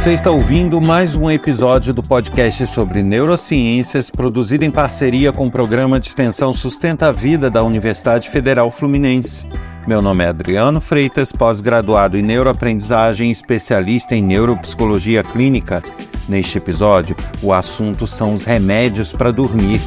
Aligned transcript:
Você 0.00 0.14
está 0.14 0.30
ouvindo 0.30 0.80
mais 0.80 1.14
um 1.14 1.30
episódio 1.30 1.92
do 1.92 2.02
podcast 2.02 2.66
sobre 2.68 3.02
neurociências, 3.02 4.08
produzido 4.08 4.64
em 4.64 4.70
parceria 4.70 5.30
com 5.30 5.46
o 5.46 5.50
programa 5.50 6.00
de 6.00 6.08
extensão 6.08 6.54
Sustenta 6.54 7.08
a 7.08 7.12
Vida 7.12 7.50
da 7.50 7.62
Universidade 7.62 8.30
Federal 8.30 8.70
Fluminense. 8.70 9.46
Meu 9.86 10.00
nome 10.00 10.24
é 10.24 10.28
Adriano 10.28 10.80
Freitas, 10.80 11.32
pós-graduado 11.32 12.16
em 12.16 12.22
neuroaprendizagem, 12.22 13.30
especialista 13.30 14.14
em 14.14 14.22
neuropsicologia 14.22 15.22
clínica. 15.22 15.82
Neste 16.26 16.56
episódio, 16.56 17.14
o 17.42 17.52
assunto 17.52 18.06
são 18.06 18.32
os 18.32 18.42
remédios 18.42 19.12
para 19.12 19.30
dormir. 19.30 19.82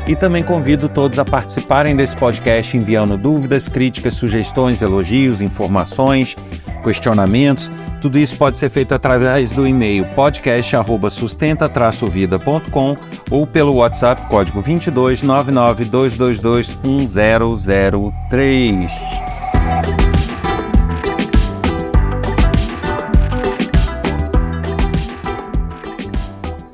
E 0.05 0.15
também 0.15 0.43
convido 0.43 0.87
todos 0.87 1.17
a 1.17 1.25
participarem 1.25 1.95
desse 1.95 2.15
podcast 2.15 2.77
enviando 2.77 3.17
dúvidas, 3.17 3.67
críticas, 3.67 4.13
sugestões, 4.13 4.79
elogios, 4.81 5.41
informações, 5.41 6.35
questionamentos 6.83 7.69
tudo 8.03 8.19
isso 8.19 8.35
pode 8.35 8.57
ser 8.57 8.69
feito 8.69 8.93
através 8.93 9.53
do 9.53 9.65
e-mail 9.65 10.03
podcast@sustenta-vida.com 10.13 12.95
ou 13.31 13.47
pelo 13.47 13.77
WhatsApp 13.77 14.27
código 14.27 14.61
22 14.61 15.23
99222 15.23 16.75
1003. 16.83 18.91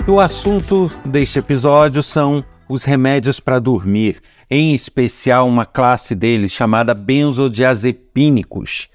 O 0.08 0.20
assunto 0.20 0.92
deste 1.08 1.38
episódio 1.38 2.02
são 2.02 2.44
os 2.68 2.84
remédios 2.84 3.40
para 3.40 3.60
dormir, 3.60 4.20
em 4.50 4.73
especial 4.73 5.48
uma 5.48 5.68
classe 5.68 6.16
deles 6.16 6.52
chamada 6.52 6.96
benzodiazepínicos 6.96 8.90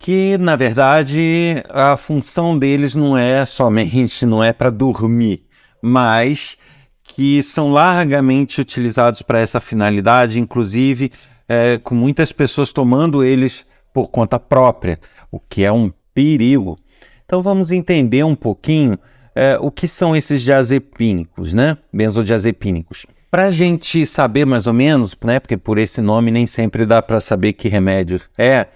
que 0.00 0.38
na 0.38 0.56
verdade 0.56 1.62
a 1.68 1.94
função 1.94 2.58
deles 2.58 2.94
não 2.94 3.16
é 3.16 3.44
somente 3.44 4.24
não 4.24 4.42
é 4.42 4.50
para 4.50 4.70
dormir, 4.70 5.44
mas 5.82 6.56
que 7.04 7.42
são 7.42 7.70
largamente 7.70 8.62
utilizados 8.62 9.20
para 9.20 9.40
essa 9.40 9.60
finalidade, 9.60 10.40
inclusive 10.40 11.12
é, 11.46 11.76
com 11.78 11.94
muitas 11.94 12.32
pessoas 12.32 12.72
tomando 12.72 13.22
eles 13.22 13.66
por 13.92 14.08
conta 14.08 14.40
própria, 14.40 14.98
o 15.30 15.38
que 15.38 15.64
é 15.64 15.70
um 15.70 15.92
perigo. 16.14 16.78
Então 17.26 17.42
vamos 17.42 17.70
entender 17.70 18.24
um 18.24 18.34
pouquinho 18.34 18.98
é, 19.34 19.58
o 19.60 19.70
que 19.70 19.86
são 19.86 20.16
esses 20.16 20.40
diazepínicos, 20.40 21.52
né? 21.52 21.76
Benzodiazepínicos. 21.92 23.04
Para 23.30 23.46
a 23.46 23.50
gente 23.50 24.06
saber 24.06 24.46
mais 24.46 24.66
ou 24.66 24.72
menos, 24.72 25.14
né? 25.22 25.38
Porque 25.38 25.58
por 25.58 25.76
esse 25.76 26.00
nome 26.00 26.30
nem 26.30 26.46
sempre 26.46 26.86
dá 26.86 27.02
para 27.02 27.20
saber 27.20 27.52
que 27.52 27.68
remédio 27.68 28.20
é 28.38 28.66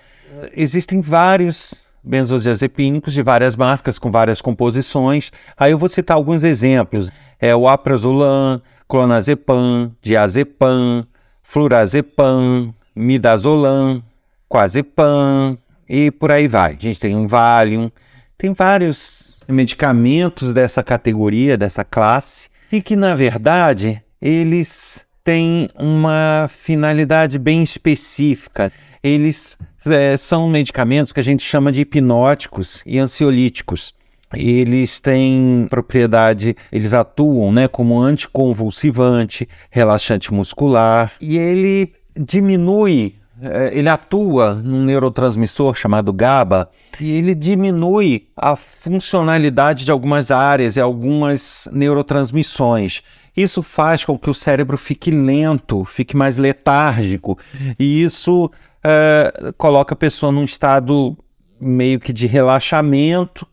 existem 0.55 1.01
vários 1.01 1.85
benzodiazepínicos 2.03 3.15
de 3.15 3.23
várias 3.23 3.57
marcas, 3.57 3.99
com 3.99 4.11
várias 4.11 4.41
composições. 4.41 5.33
Aí 5.57 5.73
eu 5.73 5.79
vou 5.79 5.89
citar 5.89 6.17
alguns 6.17 6.43
exemplos. 6.43 7.11
É 7.41 7.57
o 7.57 7.67
aprazolam, 7.67 8.61
clonazepam, 8.89 9.91
diazepam, 10.03 11.07
flurazepam, 11.43 12.75
midazolam, 12.95 14.03
quazepam 14.49 15.59
e 15.89 16.11
por 16.11 16.31
aí 16.31 16.47
vai. 16.47 16.73
A 16.73 16.79
gente 16.79 17.01
tem 17.01 17.17
um 17.17 17.27
Valium, 17.27 17.91
tem 18.37 18.53
vários 18.53 19.43
medicamentos 19.49 20.55
dessa 20.55 20.83
categoria, 20.83 21.57
dessa 21.57 21.85
classe, 21.85 22.49
e 22.71 22.81
que 22.81 22.97
na 22.97 23.15
verdade 23.15 24.03
eles 24.21 25.04
têm 25.25 25.69
uma 25.75 26.47
finalidade 26.49 27.39
bem 27.39 27.63
específica. 27.63 28.71
Eles 29.03 29.57
é, 29.87 30.17
são 30.17 30.49
medicamentos 30.49 31.13
que 31.13 31.21
a 31.21 31.25
gente 31.25 31.43
chama 31.43 31.73
de 31.73 31.81
hipnóticos 31.81 32.83
e 32.85 32.99
ansiolíticos. 32.99 33.95
Eles 34.35 35.01
têm 35.01 35.67
propriedade, 35.71 36.55
eles 36.71 36.93
atuam 36.93 37.53
né, 37.53 37.69
como 37.69 37.99
anticonvulsivante, 38.01 39.49
relaxante 39.71 40.33
muscular, 40.33 41.13
e 41.21 41.39
ele 41.39 41.93
diminui 42.17 43.15
é, 43.43 43.77
ele 43.77 43.89
atua 43.89 44.55
num 44.55 44.85
neurotransmissor 44.85 45.75
chamado 45.75 46.13
GABA 46.13 46.71
e 47.01 47.11
ele 47.11 47.35
diminui 47.35 48.29
a 48.37 48.55
funcionalidade 48.55 49.85
de 49.85 49.91
algumas 49.91 50.31
áreas 50.31 50.77
e 50.77 50.81
algumas 50.81 51.69
neurotransmissões. 51.73 53.03
Isso 53.37 53.63
faz 53.63 54.05
com 54.05 54.19
que 54.19 54.31
o 54.31 54.35
cérebro 54.35 54.79
fique 54.79 55.11
lento, 55.11 55.85
fique 55.85 56.17
mais 56.17 56.37
letárgico, 56.37 57.39
e 57.79 58.03
isso 58.03 58.47
uh, 58.47 59.53
coloca 59.57 59.95
a 59.95 59.97
pessoa 59.97 60.31
num 60.31 60.45
estado 60.45 61.17
meio 61.61 61.99
que 61.99 62.13
de 62.13 62.27
relaxamento, 62.27 63.47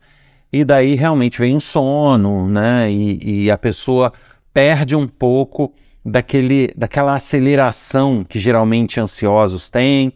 e 0.53 0.64
daí 0.64 0.96
realmente 0.96 1.40
vem 1.40 1.56
um 1.56 1.59
sono, 1.59 2.47
né? 2.47 2.91
E, 2.91 3.46
e 3.46 3.52
a 3.52 3.58
pessoa 3.58 4.12
perde 4.53 4.96
um 4.96 5.08
pouco 5.08 5.74
daquele, 6.06 6.74
daquela 6.75 7.16
aceleração 7.16 8.25
que 8.28 8.40
geralmente 8.40 9.00
ansiosos 9.00 9.70
têm 9.70 10.14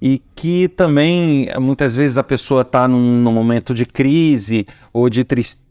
e 0.00 0.20
que 0.34 0.68
também 0.68 1.48
muitas 1.58 1.94
vezes 1.94 2.18
a 2.18 2.22
pessoa 2.22 2.62
está 2.62 2.86
num, 2.86 3.20
num, 3.22 3.32
momento 3.32 3.74
de 3.74 3.84
crise 3.86 4.66
ou 4.92 5.08
de 5.08 5.24
tristeza 5.24 5.69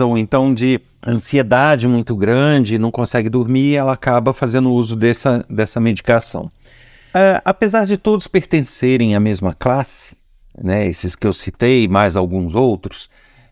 ou 0.00 0.16
então 0.16 0.54
de 0.54 0.80
ansiedade 1.06 1.86
muito 1.86 2.16
grande, 2.16 2.78
não 2.78 2.90
consegue 2.90 3.28
dormir, 3.28 3.76
ela 3.76 3.92
acaba 3.92 4.32
fazendo 4.32 4.72
uso 4.72 4.96
dessa, 4.96 5.44
dessa 5.48 5.80
medicação. 5.80 6.50
Uh, 7.08 7.40
apesar 7.44 7.86
de 7.86 7.96
todos 7.96 8.26
pertencerem 8.26 9.14
à 9.14 9.20
mesma 9.20 9.54
classe, 9.54 10.16
né, 10.62 10.86
esses 10.86 11.14
que 11.14 11.26
eu 11.26 11.32
citei, 11.32 11.86
mais 11.88 12.16
alguns 12.16 12.54
outros, 12.54 13.04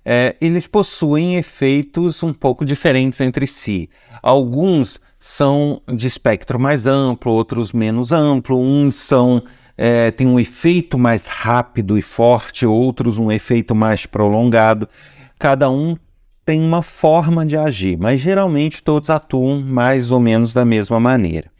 uh, 0.04 0.36
eles 0.40 0.66
possuem 0.66 1.36
efeitos 1.36 2.22
um 2.22 2.32
pouco 2.32 2.64
diferentes 2.64 3.20
entre 3.20 3.46
si. 3.46 3.88
Alguns 4.22 5.00
são 5.18 5.80
de 5.86 6.06
espectro 6.06 6.60
mais 6.60 6.86
amplo, 6.86 7.32
outros 7.32 7.72
menos 7.72 8.12
amplo, 8.12 8.58
uns 8.58 8.96
são 8.96 9.42
é, 9.76 10.10
têm 10.10 10.26
um 10.26 10.38
efeito 10.38 10.96
mais 10.98 11.26
rápido 11.26 11.98
e 11.98 12.02
forte, 12.02 12.64
outros 12.64 13.18
um 13.18 13.30
efeito 13.30 13.74
mais 13.74 14.06
prolongado. 14.06 14.88
Cada 15.38 15.70
um 15.70 15.96
tem 16.44 16.60
uma 16.60 16.82
forma 16.82 17.44
de 17.46 17.56
agir, 17.56 17.96
mas 17.98 18.20
geralmente 18.20 18.82
todos 18.82 19.10
atuam 19.10 19.60
mais 19.60 20.10
ou 20.10 20.20
menos 20.20 20.52
da 20.52 20.64
mesma 20.64 21.00
maneira. 21.00 21.50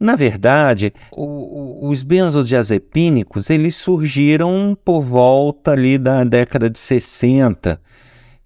Na 0.00 0.16
verdade, 0.16 0.92
o, 1.12 1.86
o, 1.86 1.88
os 1.88 2.02
benzodiazepínicos 2.02 3.48
eles 3.50 3.76
surgiram 3.76 4.76
por 4.84 5.02
volta 5.02 5.72
ali 5.72 5.96
da 5.96 6.24
década 6.24 6.68
de 6.68 6.78
60 6.78 7.80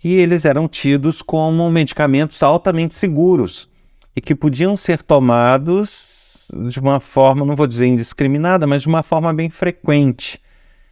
e 0.05 0.15
eles 0.15 0.45
eram 0.45 0.69
tidos 0.69 1.23
como 1.23 1.71
medicamentos 1.71 2.43
altamente 2.43 2.95
seguros 2.95 3.69
e 4.15 4.21
que 4.21 4.35
podiam 4.35 4.77
ser 4.77 5.03
tomados 5.03 6.47
de 6.69 6.79
uma 6.79 7.01
forma, 7.01 7.45
não 7.45 7.57
vou 7.57 7.67
dizer 7.67 7.87
indiscriminada, 7.87 8.67
mas 8.67 8.83
de 8.83 8.89
uma 8.89 9.03
forma 9.03 9.33
bem 9.33 9.51
frequente. 9.51 10.41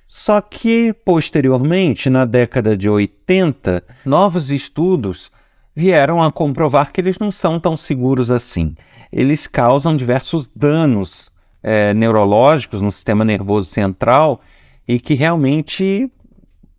Só 0.06 0.40
que, 0.40 0.92
posteriormente, 1.04 2.10
na 2.10 2.24
década 2.24 2.76
de 2.76 2.88
80, 2.88 3.82
novos 4.04 4.50
estudos 4.50 5.30
vieram 5.74 6.22
a 6.22 6.30
comprovar 6.30 6.92
que 6.92 7.00
eles 7.00 7.18
não 7.18 7.30
são 7.30 7.58
tão 7.58 7.76
seguros 7.76 8.30
assim. 8.30 8.74
Eles 9.10 9.46
causam 9.46 9.96
diversos 9.96 10.48
danos 10.54 11.30
é, 11.62 11.92
neurológicos 11.94 12.80
no 12.80 12.92
sistema 12.92 13.24
nervoso 13.24 13.70
central 13.70 14.40
e 14.86 15.00
que 15.00 15.14
realmente 15.14 16.10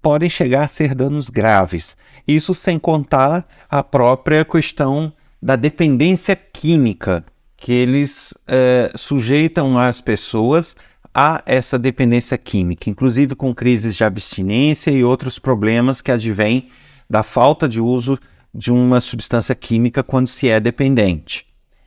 podem 0.01 0.29
chegar 0.29 0.65
a 0.65 0.67
ser 0.67 0.93
danos 0.93 1.29
graves. 1.29 1.97
Isso 2.27 2.53
sem 2.53 2.77
contar 2.77 3.47
a 3.69 3.83
própria 3.83 4.45
questão 4.45 5.11
da 5.41 5.55
dependência 5.55 6.35
química 6.35 7.25
que 7.57 7.71
eles 7.71 8.33
é, 8.47 8.91
sujeitam 8.95 9.77
as 9.77 10.01
pessoas 10.01 10.75
a 11.15 11.41
essa 11.45 11.79
dependência 11.79 12.37
química, 12.37 12.89
inclusive 12.89 13.35
com 13.35 13.55
crises 13.55 13.95
de 13.95 14.03
abstinência 14.03 14.91
e 14.91 15.01
outros 15.01 15.39
problemas 15.39 16.01
que 16.01 16.11
advêm 16.11 16.67
da 17.09 17.23
falta 17.23 17.69
de 17.69 17.79
uso 17.79 18.19
de 18.53 18.69
uma 18.69 18.99
substância 18.99 19.55
química 19.55 20.03
quando 20.03 20.27
se 20.27 20.49
é 20.49 20.59
dependente. 20.59 21.45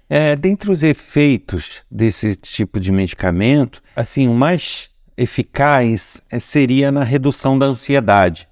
É, 0.08 0.34
dentre 0.34 0.70
os 0.70 0.82
efeitos 0.82 1.82
desse 1.90 2.34
tipo 2.36 2.80
de 2.80 2.90
medicamento, 2.90 3.82
assim, 3.94 4.26
o 4.26 4.34
mais 4.34 4.88
eficaz 5.14 6.22
seria 6.40 6.90
na 6.90 7.04
redução 7.04 7.58
da 7.58 7.66
ansiedade. 7.66 8.48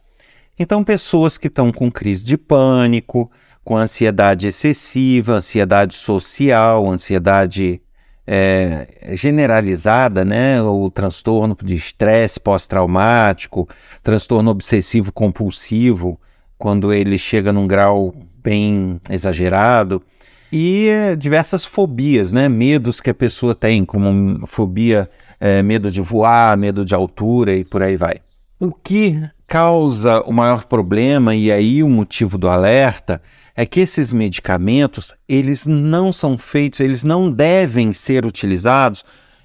Então, 0.59 0.85
pessoas 0.85 1.39
que 1.39 1.47
estão 1.47 1.73
com 1.73 1.91
crise 1.91 2.25
de 2.27 2.37
pânico, 2.37 3.31
com 3.65 3.77
ansiedade 3.77 4.47
excessiva, 4.47 5.35
ansiedade 5.35 5.95
social, 5.95 6.91
ansiedade 6.91 7.81
é, 8.27 9.13
generalizada, 9.13 10.25
né? 10.25 10.61
O 10.63 10.91
transtorno 10.91 11.57
de 11.63 11.75
estresse 11.75 12.41
pós-traumático, 12.41 13.69
transtorno 14.03 14.51
obsessivo 14.51 15.13
compulsivo, 15.13 16.19
quando 16.59 16.93
ele 16.93 17.19
chega 17.19 17.53
num 17.53 17.67
grau 17.67 18.15
bem 18.43 19.01
exagerado, 19.11 20.03
e 20.51 20.89
é, 20.89 21.17
diversas 21.17 21.65
fobias, 21.65 22.33
né? 22.33 22.49
Medos 22.49 23.01
que 23.01 23.11
a 23.11 23.15
pessoa 23.15 23.55
tem, 23.55 23.85
como 23.85 24.47
fobia, 24.47 25.09
é, 25.39 25.63
medo 25.63 25.91
de 25.91 26.01
voar, 26.01 26.57
medo 26.57 26.85
de 26.85 26.95
altura 26.95 27.55
e 27.55 27.65
por 27.65 27.83
aí 27.83 27.97
vai. 27.97 28.21
O 28.59 28.73
que 28.73 29.21
causa 29.47 30.23
o 30.23 30.33
maior 30.33 30.65
problema, 30.65 31.35
e 31.35 31.53
aí 31.53 31.83
o 31.83 31.89
motivo 31.89 32.39
do 32.39 32.49
alerta, 32.49 33.21
é 33.57 33.65
que 33.65 33.81
esses 33.81 34.13
medicamentos, 34.13 35.15
eles 35.27 35.65
não 35.65 36.13
são 36.13 36.37
feitos, 36.37 36.81
eles 36.81 37.03
não 37.03 37.31
devem 37.31 37.93
ser 37.95 38.27
utilizados 38.27 39.03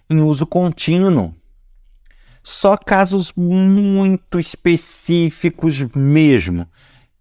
em 0.09 0.21
uso 0.21 0.45
contínuo. 0.45 1.33
Só 2.43 2.75
casos 2.75 3.31
muito 3.35 4.39
específicos 4.39 5.81
mesmo 5.95 6.67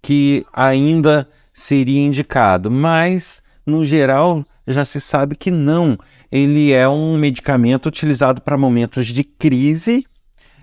que 0.02 0.44
ainda 0.52 1.28
seria 1.52 2.00
indicado, 2.00 2.70
mas 2.70 3.42
no 3.64 3.84
geral 3.84 4.44
já 4.66 4.84
se 4.84 5.00
sabe 5.00 5.36
que 5.36 5.50
não. 5.50 5.96
Ele 6.32 6.72
é 6.72 6.88
um 6.88 7.16
medicamento 7.16 7.86
utilizado 7.86 8.40
para 8.40 8.56
momentos 8.56 9.06
de 9.06 9.22
crise, 9.22 10.04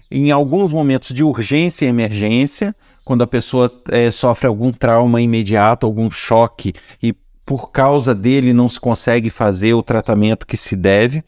em 0.09 0.31
alguns 0.31 0.73
momentos 0.73 1.13
de 1.13 1.23
urgência 1.23 1.85
e 1.85 1.89
emergência, 1.89 2.75
quando 3.07 3.21
a 3.21 3.27
pessoa 3.27 3.71
é, 3.87 4.11
sofre 4.11 4.47
algum 4.47 4.69
trauma 4.69 5.21
imediato, 5.21 5.85
algum 5.85 6.11
choque 6.11 6.73
e 7.01 7.13
por 7.45 7.71
causa 7.71 8.13
dele 8.13 8.51
não 8.51 8.67
se 8.67 8.77
consegue 8.77 9.29
fazer 9.29 9.73
o 9.73 9.81
tratamento 9.81 10.45
que 10.45 10.57
se 10.57 10.75
deve. 10.75 11.23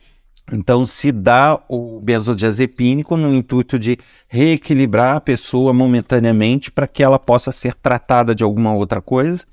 Então, 0.51 0.85
se 0.85 1.09
dá 1.09 1.57
o 1.69 2.01
benzodiazepínico 2.01 3.15
no 3.15 3.33
intuito 3.33 3.79
de 3.79 3.97
reequilibrar 4.27 5.15
a 5.15 5.21
pessoa 5.21 5.71
momentaneamente 5.71 6.69
para 6.69 6.85
que 6.85 7.01
ela 7.01 7.17
possa 7.17 7.49
ser 7.49 7.73
tratada 7.75 8.35
de 8.35 8.43
alguma 8.43 8.73
outra 8.73 9.01
coisa. 9.01 9.45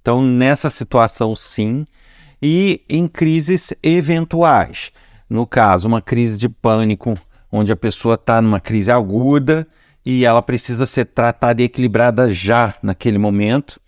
Então, 0.00 0.22
nessa 0.22 0.70
situação, 0.70 1.34
sim. 1.34 1.84
E 2.40 2.82
em 2.88 3.08
crises 3.08 3.74
eventuais. 3.82 4.92
No 5.28 5.44
caso, 5.44 5.88
uma 5.88 6.00
crise 6.00 6.38
de 6.38 6.48
pânico, 6.48 7.18
onde 7.50 7.72
a 7.72 7.76
pessoa 7.76 8.14
está 8.14 8.40
numa 8.40 8.60
crise 8.60 8.92
aguda 8.92 9.66
e 10.10 10.24
ela 10.24 10.40
precisa 10.40 10.86
ser 10.86 11.04
tratada 11.04 11.60
e 11.60 11.66
equilibrada 11.66 12.32
já 12.32 12.74
naquele 12.82 13.18
momento, 13.18 13.78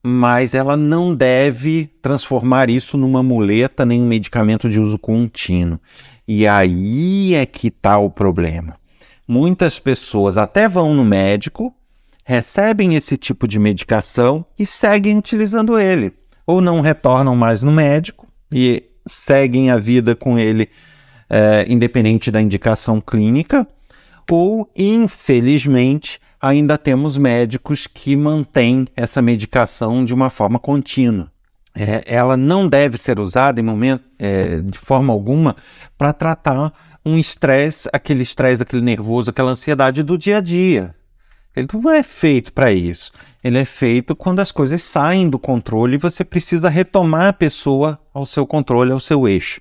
mas 0.00 0.54
ela 0.54 0.76
não 0.76 1.12
deve 1.12 1.90
transformar 2.00 2.70
isso 2.70 2.96
numa 2.96 3.24
muleta 3.24 3.84
nem 3.84 4.00
um 4.00 4.06
medicamento 4.06 4.68
de 4.68 4.78
uso 4.78 4.96
contínuo. 4.96 5.80
E 6.28 6.46
aí 6.46 7.34
é 7.34 7.44
que 7.44 7.66
está 7.66 7.98
o 7.98 8.08
problema. 8.08 8.76
Muitas 9.26 9.80
pessoas 9.80 10.36
até 10.36 10.68
vão 10.68 10.94
no 10.94 11.04
médico, 11.04 11.74
recebem 12.24 12.94
esse 12.94 13.16
tipo 13.16 13.48
de 13.48 13.58
medicação 13.58 14.46
e 14.56 14.64
seguem 14.64 15.18
utilizando 15.18 15.76
ele, 15.76 16.12
ou 16.46 16.60
não 16.60 16.82
retornam 16.82 17.34
mais 17.34 17.64
no 17.64 17.72
médico 17.72 18.28
e 18.52 18.84
seguem 19.04 19.72
a 19.72 19.76
vida 19.76 20.14
com 20.14 20.38
ele, 20.38 20.68
é, 21.28 21.66
independente 21.68 22.30
da 22.30 22.40
indicação 22.40 23.00
clínica, 23.00 23.66
ou, 24.30 24.70
infelizmente, 24.76 26.20
ainda 26.40 26.76
temos 26.76 27.16
médicos 27.16 27.86
que 27.86 28.14
mantêm 28.16 28.86
essa 28.96 29.22
medicação 29.22 30.04
de 30.04 30.12
uma 30.12 30.30
forma 30.30 30.58
contínua. 30.58 31.32
É, 31.74 32.04
ela 32.06 32.36
não 32.36 32.68
deve 32.68 32.96
ser 32.96 33.18
usada 33.18 33.60
em 33.60 33.64
momento, 33.64 34.04
é, 34.18 34.60
de 34.60 34.78
forma 34.78 35.12
alguma 35.12 35.56
para 35.98 36.12
tratar 36.12 36.72
um 37.04 37.18
estresse, 37.18 37.88
aquele 37.92 38.22
estresse, 38.22 38.62
aquele 38.62 38.82
nervoso, 38.82 39.30
aquela 39.30 39.50
ansiedade 39.50 40.02
do 40.02 40.16
dia 40.16 40.38
a 40.38 40.40
dia. 40.40 40.94
Ele 41.56 41.68
não 41.72 41.90
é 41.90 42.02
feito 42.02 42.52
para 42.52 42.72
isso. 42.72 43.12
Ele 43.42 43.58
é 43.58 43.64
feito 43.64 44.16
quando 44.16 44.40
as 44.40 44.50
coisas 44.50 44.82
saem 44.82 45.30
do 45.30 45.38
controle 45.38 45.94
e 45.94 45.98
você 45.98 46.24
precisa 46.24 46.68
retomar 46.68 47.28
a 47.28 47.32
pessoa 47.32 47.98
ao 48.12 48.26
seu 48.26 48.46
controle, 48.46 48.92
ao 48.92 49.00
seu 49.00 49.28
eixo. 49.28 49.60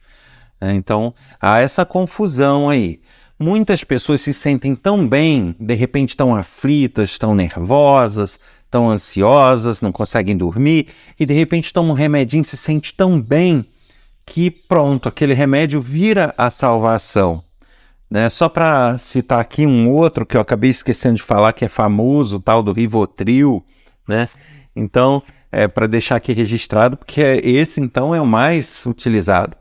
É, 0.59 0.71
então 0.71 1.13
há 1.41 1.59
essa 1.59 1.85
confusão 1.85 2.69
aí. 2.69 2.99
Muitas 3.39 3.83
pessoas 3.83 4.21
se 4.21 4.33
sentem 4.33 4.75
tão 4.75 5.07
bem, 5.07 5.55
de 5.59 5.73
repente 5.73 6.09
estão 6.09 6.35
aflitas, 6.35 7.09
estão 7.09 7.35
nervosas, 7.35 8.39
estão 8.63 8.89
ansiosas, 8.89 9.81
não 9.81 9.91
conseguem 9.91 10.37
dormir, 10.37 10.87
e 11.19 11.25
de 11.25 11.33
repente 11.33 11.73
tomam 11.73 11.91
um 11.91 11.95
remedinho, 11.95 12.43
se 12.43 12.55
sente 12.55 12.93
tão 12.93 13.21
bem 13.21 13.65
que 14.25 14.49
pronto, 14.49 15.09
aquele 15.09 15.33
remédio 15.33 15.81
vira 15.81 16.33
a 16.37 16.49
salvação. 16.49 17.43
Né? 18.09 18.29
Só 18.29 18.47
para 18.47 18.97
citar 18.97 19.39
aqui 19.39 19.65
um 19.65 19.89
outro 19.89 20.25
que 20.25 20.37
eu 20.37 20.41
acabei 20.41 20.69
esquecendo 20.69 21.15
de 21.15 21.23
falar, 21.23 21.53
que 21.53 21.65
é 21.65 21.67
famoso, 21.67 22.37
o 22.37 22.39
tal 22.39 22.61
do 22.61 22.71
Rivotril, 22.71 23.63
né? 24.07 24.29
Então, 24.75 25.21
é 25.51 25.67
para 25.67 25.85
deixar 25.85 26.15
aqui 26.15 26.33
registrado, 26.33 26.97
porque 26.97 27.21
esse 27.21 27.79
então 27.79 28.13
é 28.13 28.21
o 28.21 28.25
mais 28.25 28.85
utilizado. 28.85 29.55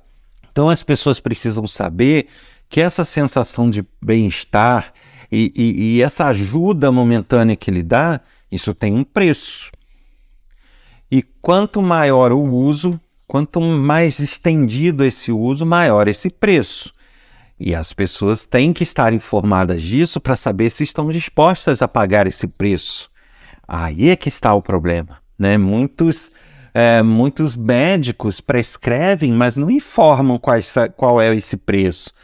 Então 0.50 0.68
as 0.68 0.82
pessoas 0.82 1.20
precisam 1.20 1.66
saber 1.66 2.28
que 2.72 2.80
essa 2.80 3.04
sensação 3.04 3.68
de 3.68 3.84
bem-estar 4.00 4.94
e, 5.30 5.52
e, 5.54 5.96
e, 5.96 6.02
essa 6.02 6.24
ajuda 6.28 6.90
momentânea 6.90 7.54
que 7.54 7.70
ele 7.70 7.82
dá, 7.82 8.18
isso 8.50 8.72
tem 8.72 8.94
um 8.94 9.04
preço. 9.04 9.70
E 11.10 11.22
quanto 11.22 11.82
maior 11.82 12.32
o 12.32 12.40
uso, 12.42 12.98
quanto 13.26 13.60
mais 13.60 14.20
estendido 14.20 15.04
esse 15.04 15.30
uso, 15.30 15.66
maior 15.66 16.08
esse 16.08 16.30
preço. 16.30 16.94
E 17.60 17.74
as 17.74 17.92
pessoas 17.92 18.46
têm 18.46 18.72
que 18.72 18.84
estar 18.84 19.12
informadas 19.12 19.82
disso 19.82 20.18
para 20.18 20.34
saber 20.34 20.70
se 20.70 20.82
estão 20.82 21.08
dispostas 21.08 21.82
a 21.82 21.88
pagar 21.88 22.26
esse 22.26 22.46
preço. 22.46 23.10
Aí 23.68 24.08
é 24.08 24.16
que 24.16 24.30
está 24.30 24.54
o 24.54 24.62
problema. 24.62 25.18
Né? 25.38 25.58
Muitos, 25.58 26.32
é, 26.72 27.02
muitos 27.02 27.54
médicos 27.54 28.40
prescrevem, 28.40 29.30
mas 29.30 29.56
não 29.56 29.70
informam 29.70 30.40
qual 30.96 31.20
é 31.20 31.36
esse 31.36 31.58
preço. 31.58 32.14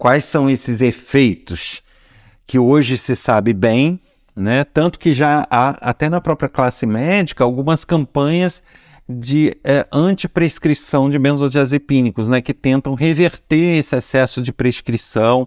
Quais 0.00 0.24
são 0.24 0.48
esses 0.48 0.80
efeitos 0.80 1.82
que 2.46 2.58
hoje 2.58 2.96
se 2.96 3.14
sabe 3.14 3.52
bem, 3.52 4.00
né? 4.34 4.64
Tanto 4.64 4.98
que 4.98 5.12
já 5.12 5.46
há, 5.50 5.90
até 5.90 6.08
na 6.08 6.22
própria 6.22 6.48
classe 6.48 6.86
médica, 6.86 7.44
algumas 7.44 7.84
campanhas 7.84 8.62
de 9.06 9.54
é, 9.62 9.86
antiprescrição 9.92 11.10
de 11.10 11.18
benzodiazepínicos, 11.18 12.28
né? 12.28 12.40
Que 12.40 12.54
tentam 12.54 12.94
reverter 12.94 13.78
esse 13.78 13.94
excesso 13.94 14.40
de 14.40 14.54
prescrição. 14.54 15.46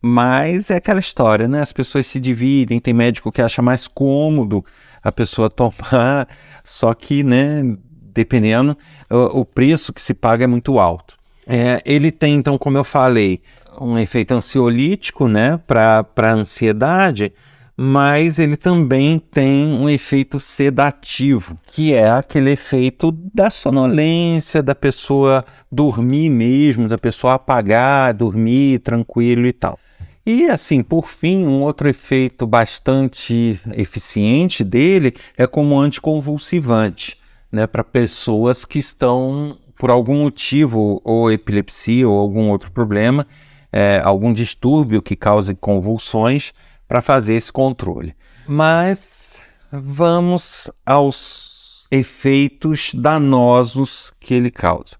Mas 0.00 0.70
é 0.70 0.76
aquela 0.76 1.00
história, 1.00 1.48
né? 1.48 1.60
As 1.60 1.72
pessoas 1.72 2.06
se 2.06 2.20
dividem, 2.20 2.78
tem 2.78 2.94
médico 2.94 3.32
que 3.32 3.42
acha 3.42 3.60
mais 3.60 3.88
cômodo 3.88 4.64
a 5.02 5.10
pessoa 5.10 5.50
tomar, 5.50 6.28
só 6.62 6.94
que, 6.94 7.24
né, 7.24 7.62
dependendo, 8.00 8.78
o, 9.10 9.44
preço 9.44 9.92
que 9.92 10.00
se 10.00 10.14
paga 10.14 10.44
é 10.44 10.46
muito 10.46 10.78
alto. 10.78 11.18
É, 11.44 11.82
ele 11.84 12.12
tem, 12.12 12.36
então, 12.36 12.56
como 12.56 12.78
eu 12.78 12.84
falei, 12.84 13.40
um 13.80 13.98
efeito 13.98 14.32
ansiolítico, 14.32 15.28
né, 15.28 15.60
para 15.66 16.06
a 16.16 16.32
ansiedade, 16.32 17.32
mas 17.76 18.40
ele 18.40 18.56
também 18.56 19.18
tem 19.18 19.66
um 19.66 19.88
efeito 19.88 20.40
sedativo, 20.40 21.56
que 21.68 21.94
é 21.94 22.10
aquele 22.10 22.50
efeito 22.50 23.12
da 23.32 23.50
sonolência, 23.50 24.60
da 24.60 24.74
pessoa 24.74 25.44
dormir 25.70 26.28
mesmo, 26.28 26.88
da 26.88 26.98
pessoa 26.98 27.34
apagar, 27.34 28.12
dormir 28.14 28.80
tranquilo 28.80 29.46
e 29.46 29.52
tal. 29.52 29.78
E 30.26 30.46
assim, 30.46 30.82
por 30.82 31.08
fim, 31.08 31.46
um 31.46 31.62
outro 31.62 31.88
efeito 31.88 32.46
bastante 32.46 33.58
eficiente 33.74 34.64
dele 34.64 35.14
é 35.36 35.46
como 35.46 35.78
anticonvulsivante, 35.78 37.16
né, 37.50 37.66
para 37.66 37.84
pessoas 37.84 38.64
que 38.64 38.78
estão 38.80 39.56
por 39.78 39.90
algum 39.90 40.24
motivo, 40.24 41.00
ou 41.04 41.30
epilepsia 41.30 42.08
ou 42.08 42.18
algum 42.18 42.50
outro 42.50 42.72
problema, 42.72 43.24
é, 43.72 44.00
algum 44.02 44.32
distúrbio 44.32 45.02
que 45.02 45.16
cause 45.16 45.54
convulsões 45.54 46.52
para 46.86 47.02
fazer 47.02 47.34
esse 47.34 47.52
controle. 47.52 48.14
Mas 48.46 49.38
vamos 49.70 50.70
aos 50.84 51.86
efeitos 51.90 52.92
danosos 52.94 54.12
que 54.18 54.34
ele 54.34 54.50
causa. 54.50 54.96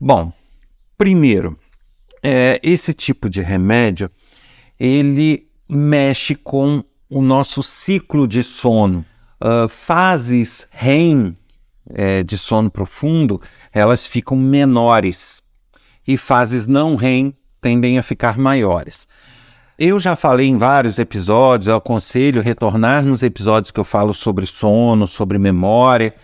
Bom, 0.00 0.32
primeiro, 0.96 1.58
é, 2.22 2.58
esse 2.62 2.94
tipo 2.94 3.28
de 3.28 3.42
remédio 3.42 4.10
ele 4.78 5.48
mexe 5.68 6.34
com 6.34 6.82
o 7.08 7.22
nosso 7.22 7.62
ciclo 7.62 8.26
de 8.26 8.42
sono. 8.42 9.04
Uh, 9.40 9.68
fases 9.68 10.66
REM 10.70 11.36
é, 11.90 12.22
de 12.22 12.38
sono 12.38 12.70
profundo, 12.70 13.40
elas 13.72 14.06
ficam 14.06 14.36
menores 14.36 15.42
e 16.06 16.16
fases 16.16 16.66
não 16.66 16.96
REM 16.96 17.34
tendem 17.64 17.98
a 17.98 18.02
ficar 18.02 18.36
maiores. 18.36 19.08
Eu 19.78 19.98
já 19.98 20.14
falei 20.14 20.46
em 20.46 20.58
vários 20.58 20.98
episódios, 20.98 21.66
eu 21.66 21.74
aconselho 21.74 22.42
retornar 22.42 23.02
nos 23.02 23.22
episódios 23.22 23.70
que 23.70 23.80
eu 23.80 23.84
falo 23.84 24.12
sobre 24.12 24.44
sono, 24.44 25.06
sobre 25.06 25.38
memória. 25.38 26.14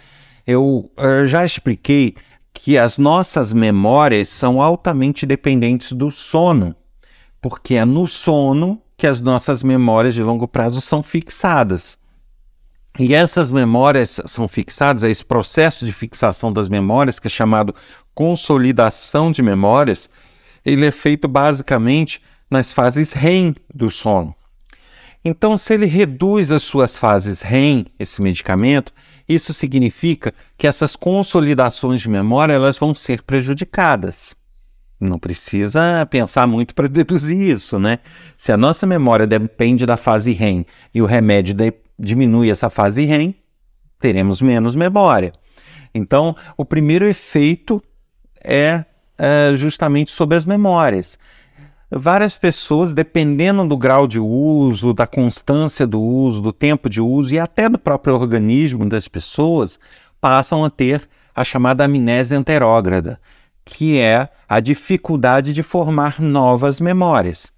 Eu, 0.46 0.92
eu 0.98 1.26
já 1.26 1.42
expliquei 1.42 2.14
que 2.52 2.76
as 2.76 2.98
nossas 2.98 3.54
memórias 3.54 4.28
são 4.28 4.60
altamente 4.60 5.24
dependentes 5.24 5.92
do 5.92 6.10
sono, 6.10 6.76
porque 7.40 7.76
é 7.76 7.86
no 7.86 8.06
sono 8.06 8.78
que 8.98 9.06
as 9.06 9.18
nossas 9.18 9.62
memórias 9.62 10.12
de 10.12 10.22
longo 10.22 10.46
prazo 10.46 10.78
são 10.78 11.02
fixadas. 11.02 11.96
E 12.98 13.14
essas 13.14 13.50
memórias 13.50 14.20
são 14.26 14.46
fixadas, 14.46 15.04
esse 15.04 15.24
processo 15.24 15.86
de 15.86 15.92
fixação 15.92 16.52
das 16.52 16.68
memórias, 16.68 17.18
que 17.18 17.28
é 17.28 17.30
chamado 17.30 17.74
consolidação 18.14 19.32
de 19.32 19.40
memórias, 19.40 20.10
ele 20.64 20.86
é 20.86 20.90
feito 20.90 21.26
basicamente 21.28 22.20
nas 22.50 22.72
fases 22.72 23.12
REM 23.12 23.54
do 23.72 23.90
sono. 23.90 24.34
Então, 25.24 25.56
se 25.56 25.74
ele 25.74 25.86
reduz 25.86 26.50
as 26.50 26.62
suas 26.62 26.96
fases 26.96 27.42
REM, 27.42 27.84
esse 27.98 28.22
medicamento, 28.22 28.92
isso 29.28 29.52
significa 29.52 30.32
que 30.56 30.66
essas 30.66 30.96
consolidações 30.96 32.00
de 32.00 32.08
memória 32.08 32.54
elas 32.54 32.78
vão 32.78 32.94
ser 32.94 33.22
prejudicadas. 33.22 34.34
Não 34.98 35.18
precisa 35.18 36.06
pensar 36.10 36.46
muito 36.46 36.74
para 36.74 36.88
deduzir 36.88 37.38
isso, 37.38 37.78
né? 37.78 38.00
Se 38.36 38.50
a 38.50 38.56
nossa 38.56 38.86
memória 38.86 39.26
depende 39.26 39.86
da 39.86 39.96
fase 39.96 40.32
REM 40.32 40.64
e 40.94 41.00
o 41.00 41.06
remédio 41.06 41.54
diminui 41.98 42.50
essa 42.50 42.68
fase 42.68 43.04
REM, 43.04 43.34
teremos 43.98 44.40
menos 44.40 44.74
memória. 44.74 45.32
Então, 45.94 46.34
o 46.56 46.64
primeiro 46.64 47.06
efeito 47.06 47.82
é, 48.42 48.84
é 49.20 49.54
justamente 49.56 50.10
sobre 50.10 50.36
as 50.36 50.46
memórias. 50.46 51.18
Várias 51.90 52.36
pessoas, 52.36 52.94
dependendo 52.94 53.68
do 53.68 53.76
grau 53.76 54.06
de 54.06 54.18
uso, 54.18 54.94
da 54.94 55.06
constância 55.06 55.86
do 55.86 56.00
uso, 56.00 56.40
do 56.40 56.52
tempo 56.52 56.88
de 56.88 57.00
uso 57.00 57.34
e 57.34 57.38
até 57.38 57.68
do 57.68 57.78
próprio 57.78 58.14
organismo 58.14 58.88
das 58.88 59.08
pessoas, 59.08 59.78
passam 60.20 60.64
a 60.64 60.70
ter 60.70 61.08
a 61.34 61.44
chamada 61.44 61.84
amnésia 61.84 62.38
anterógrada 62.38 63.20
que 63.70 63.98
é 63.98 64.28
a 64.48 64.60
dificuldade 64.60 65.52
de 65.52 65.62
formar 65.62 66.20
novas 66.20 66.80
memórias. 66.80 67.52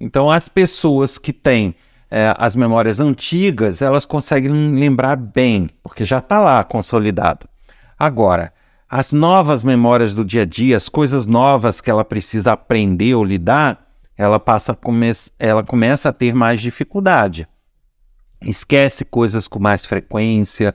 Então, 0.00 0.30
as 0.30 0.48
pessoas 0.48 1.18
que 1.18 1.32
têm 1.32 1.74
é, 2.10 2.34
as 2.38 2.56
memórias 2.56 2.98
antigas, 2.98 3.82
elas 3.82 4.04
conseguem 4.04 4.74
lembrar 4.74 5.16
bem, 5.16 5.68
porque 5.82 6.04
já 6.04 6.18
está 6.18 6.40
lá 6.40 6.64
consolidado. 6.64 7.46
Agora, 7.98 8.52
as 8.90 9.12
novas 9.12 9.62
memórias 9.62 10.12
do 10.12 10.24
dia 10.24 10.42
a 10.42 10.44
dia, 10.44 10.76
as 10.76 10.88
coisas 10.88 11.24
novas 11.24 11.80
que 11.80 11.88
ela 11.88 12.04
precisa 12.04 12.52
aprender 12.52 13.14
ou 13.14 13.22
lidar, 13.22 13.86
ela 14.16 14.40
passa 14.40 14.74
come 14.74 15.12
ela 15.38 15.62
começa 15.62 16.08
a 16.08 16.12
ter 16.12 16.34
mais 16.34 16.60
dificuldade. 16.60 17.46
Esquece 18.42 19.04
coisas 19.04 19.46
com 19.46 19.60
mais 19.60 19.86
frequência, 19.86 20.74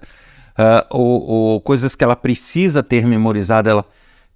uh, 0.57 0.85
ou, 0.89 1.21
ou 1.23 1.61
coisas 1.61 1.93
que 1.93 2.05
ela 2.05 2.15
precisa 2.15 2.81
ter 2.81 3.05
memorizado, 3.05 3.67
ela 3.67 3.85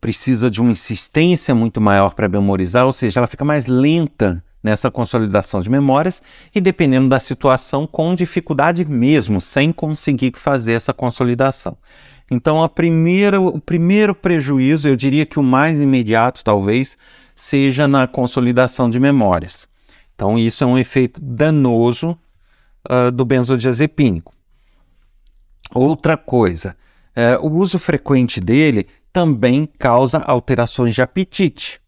precisa 0.01 0.51
de 0.51 0.59
uma 0.59 0.71
insistência 0.71 1.55
muito 1.55 1.79
maior 1.79 2.13
para 2.13 2.27
memorizar, 2.27 2.85
ou 2.85 2.91
seja, 2.91 3.21
ela 3.21 3.27
fica 3.27 3.45
mais 3.45 3.65
lenta 3.65 4.43
nessa 4.61 4.91
consolidação 4.91 5.61
de 5.61 5.69
memórias 5.69 6.21
e, 6.53 6.59
dependendo 6.59 7.07
da 7.07 7.19
situação, 7.19 7.87
com 7.87 8.13
dificuldade 8.13 8.83
mesmo, 8.83 9.39
sem 9.39 9.71
conseguir 9.71 10.33
fazer 10.35 10.73
essa 10.73 10.93
consolidação. 10.93 11.77
Então, 12.31 12.63
a 12.63 12.69
primeira, 12.69 13.41
o 13.41 13.59
primeiro 13.59 14.13
prejuízo, 14.13 14.87
eu 14.87 14.95
diria 14.95 15.25
que 15.25 15.39
o 15.39 15.43
mais 15.43 15.81
imediato, 15.81 16.43
talvez, 16.43 16.97
seja 17.35 17.87
na 17.87 18.07
consolidação 18.07 18.89
de 18.89 18.99
memórias. 18.99 19.67
Então, 20.13 20.37
isso 20.37 20.63
é 20.63 20.67
um 20.67 20.77
efeito 20.77 21.19
danoso 21.21 22.17
uh, 22.89 23.11
do 23.11 23.25
benzodiazepínico. 23.25 24.33
Outra 25.73 26.17
coisa, 26.17 26.75
uh, 27.15 27.45
o 27.45 27.51
uso 27.51 27.79
frequente 27.79 28.39
dele 28.39 28.87
também 29.11 29.67
causa 29.77 30.19
alterações 30.19 30.93
de 30.93 31.01
apetite. 31.01 31.81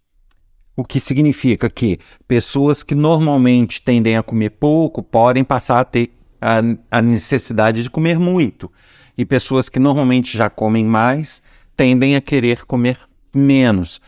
O 0.75 0.83
que 0.83 0.99
significa 0.99 1.69
que 1.69 1.99
pessoas 2.27 2.81
que 2.81 2.95
normalmente 2.95 3.81
tendem 3.81 4.17
a 4.17 4.23
comer 4.23 4.51
pouco 4.51 5.03
podem 5.03 5.43
passar 5.43 5.81
a 5.81 5.85
ter 5.85 6.11
a, 6.39 6.61
a 6.89 7.01
necessidade 7.01 7.83
de 7.83 7.89
comer 7.89 8.17
muito. 8.17 8.71
E 9.17 9.25
pessoas 9.25 9.69
que 9.69 9.79
normalmente 9.79 10.37
já 10.37 10.49
comem 10.49 10.85
mais 10.85 11.41
tendem 11.75 12.15
a 12.15 12.21
querer 12.21 12.65
comer 12.65 12.97
menos. 13.33 14.01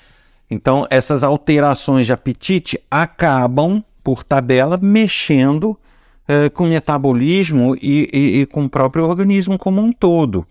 Então, 0.49 0.85
essas 0.89 1.23
alterações 1.23 2.05
de 2.05 2.13
apetite 2.13 2.79
acabam, 2.89 3.83
por 4.03 4.23
tabela, 4.23 4.77
mexendo 4.77 5.77
eh, 6.27 6.49
com 6.49 6.65
o 6.65 6.69
metabolismo 6.69 7.75
e, 7.81 8.09
e, 8.13 8.41
e 8.41 8.45
com 8.45 8.65
o 8.65 8.69
próprio 8.69 9.05
organismo 9.05 9.57
como 9.57 9.81
um 9.81 9.91
todo. 9.91 10.45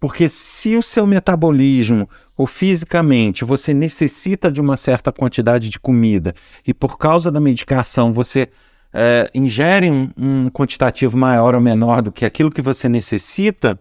Porque 0.00 0.28
se 0.28 0.76
o 0.76 0.82
seu 0.82 1.06
metabolismo 1.06 2.08
ou 2.36 2.46
fisicamente 2.46 3.44
você 3.44 3.74
necessita 3.74 4.50
de 4.50 4.60
uma 4.60 4.76
certa 4.76 5.10
quantidade 5.10 5.68
de 5.68 5.78
comida 5.78 6.34
e 6.66 6.72
por 6.72 6.96
causa 6.96 7.32
da 7.32 7.40
medicação 7.40 8.12
você 8.12 8.48
é, 8.92 9.30
ingere 9.34 9.90
um, 9.90 10.10
um 10.16 10.50
quantitativo 10.50 11.16
maior 11.16 11.54
ou 11.54 11.60
menor 11.60 12.02
do 12.02 12.12
que 12.12 12.24
aquilo 12.24 12.50
que 12.50 12.62
você 12.62 12.88
necessita, 12.88 13.78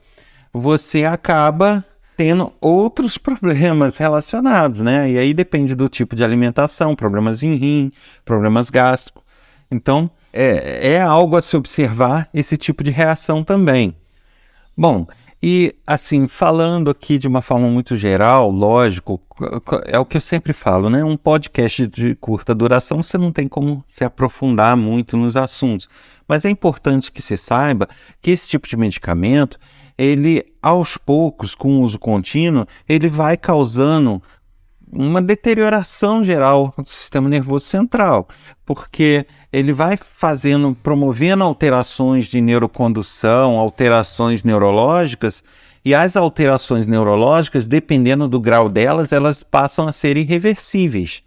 você 0.52 1.06
acaba 1.06 1.84
tendo 2.16 2.52
outros 2.60 3.18
problemas 3.20 3.98
relacionados, 3.98 4.80
né? 4.80 5.10
E 5.12 5.18
aí 5.18 5.34
depende 5.34 5.76
do 5.76 5.88
tipo 5.88 6.16
de 6.16 6.24
alimentação, 6.24 6.96
problemas 6.96 7.44
em 7.44 7.56
rim, 7.56 7.92
problemas 8.26 8.70
gástricos. 8.70 9.24
Então, 9.70 10.10
é, 10.34 10.94
é 10.94 11.02
algo 11.02 11.36
a 11.36 11.42
se 11.42 11.56
observar 11.56 12.28
esse 12.34 12.58
tipo 12.58 12.84
de 12.84 12.92
reação 12.92 13.44
também. 13.44 13.96
Bom, 14.76 15.08
e, 15.42 15.76
assim, 15.86 16.28
falando 16.28 16.90
aqui 16.90 17.20
de 17.20 17.28
uma 17.28 17.42
forma 17.42 17.68
muito 17.70 17.96
geral, 17.96 18.50
lógico, 18.50 19.22
é 19.86 20.00
o 20.00 20.06
que 20.06 20.18
eu 20.18 20.22
sempre 20.22 20.52
falo, 20.52 20.90
né? 20.90 21.04
Um 21.04 21.16
podcast 21.16 21.86
de 21.86 22.16
curta 22.16 22.56
duração, 22.56 23.04
você 23.04 23.18
não 23.18 23.32
tem 23.32 23.48
como 23.48 23.84
se 23.88 24.04
aprofundar 24.04 24.76
muito 24.76 25.16
nos 25.16 25.38
assuntos. 25.38 25.88
Mas 26.28 26.44
é 26.44 26.50
importante 26.50 27.12
que 27.12 27.22
se 27.22 27.38
saiba 27.38 27.88
que 28.20 28.32
esse 28.32 28.50
tipo 28.50 28.68
de 28.68 28.76
medicamento, 28.76 29.60
ele, 29.96 30.44
aos 30.62 30.98
poucos, 30.98 31.54
com 31.54 31.82
uso 31.82 32.00
contínuo, 32.00 32.66
ele 32.90 33.08
vai 33.08 33.38
causando 33.38 34.22
uma 34.92 35.22
deterioração 35.22 36.24
geral 36.24 36.74
do 36.78 36.88
sistema 36.88 37.28
nervoso 37.28 37.66
central, 37.66 38.28
porque 38.66 39.26
ele 39.52 39.74
vai 39.74 39.98
fazendo, 39.98 40.76
promovendo 40.82 41.44
alterações 41.44 42.26
de 42.28 42.40
neurocondução, 42.40 43.58
alterações 43.58 44.44
neurológicas, 44.44 45.44
e 45.84 45.96
as 45.96 46.18
alterações 46.18 46.86
neurológicas, 46.86 47.66
dependendo 47.66 48.28
do 48.28 48.42
grau 48.42 48.68
delas, 48.68 49.14
elas 49.14 49.44
passam 49.44 49.88
a 49.88 49.94
ser 49.94 50.18
irreversíveis. 50.18 51.24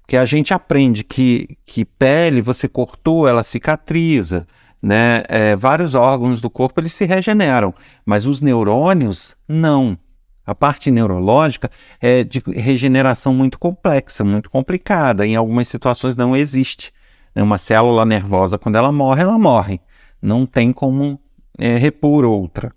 Porque 0.00 0.16
a 0.16 0.24
gente 0.24 0.54
aprende 0.54 1.02
que, 1.02 1.56
que 1.64 1.84
pele, 1.84 2.40
você 2.40 2.68
cortou, 2.68 3.26
ela 3.26 3.42
cicatriza, 3.42 4.46
né? 4.80 5.22
É, 5.28 5.56
vários 5.56 5.94
órgãos 5.94 6.40
do 6.42 6.50
corpo 6.50 6.80
eles 6.80 6.92
se 6.92 7.06
regeneram, 7.06 7.74
mas 8.04 8.26
os 8.26 8.40
neurônios 8.42 9.34
não. 9.48 9.98
A 10.46 10.54
parte 10.54 10.90
neurológica 10.90 11.70
é 12.00 12.22
de 12.22 12.40
regeneração 12.46 13.32
muito 13.32 13.58
complexa, 13.58 14.24
muito 14.24 14.50
complicada. 14.50 15.26
Em 15.26 15.36
algumas 15.36 15.68
situações 15.68 16.16
não 16.16 16.36
existe. 16.36 16.92
Né? 17.34 17.42
Uma 17.42 17.58
célula 17.58 18.04
nervosa, 18.04 18.58
quando 18.58 18.76
ela 18.76 18.92
morre, 18.92 19.22
ela 19.22 19.38
morre. 19.38 19.80
Não 20.20 20.44
tem 20.44 20.72
como 20.72 21.18
é, 21.58 21.76
repor 21.76 22.24
outra. 22.24 22.72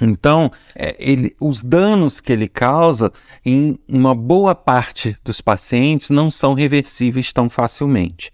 Então, 0.00 0.50
é, 0.74 0.96
ele, 0.98 1.34
os 1.40 1.62
danos 1.62 2.20
que 2.20 2.32
ele 2.32 2.48
causa, 2.48 3.12
em 3.44 3.78
uma 3.88 4.14
boa 4.14 4.54
parte 4.54 5.16
dos 5.22 5.40
pacientes, 5.40 6.10
não 6.10 6.30
são 6.30 6.54
reversíveis 6.54 7.32
tão 7.32 7.50
facilmente. 7.50 8.32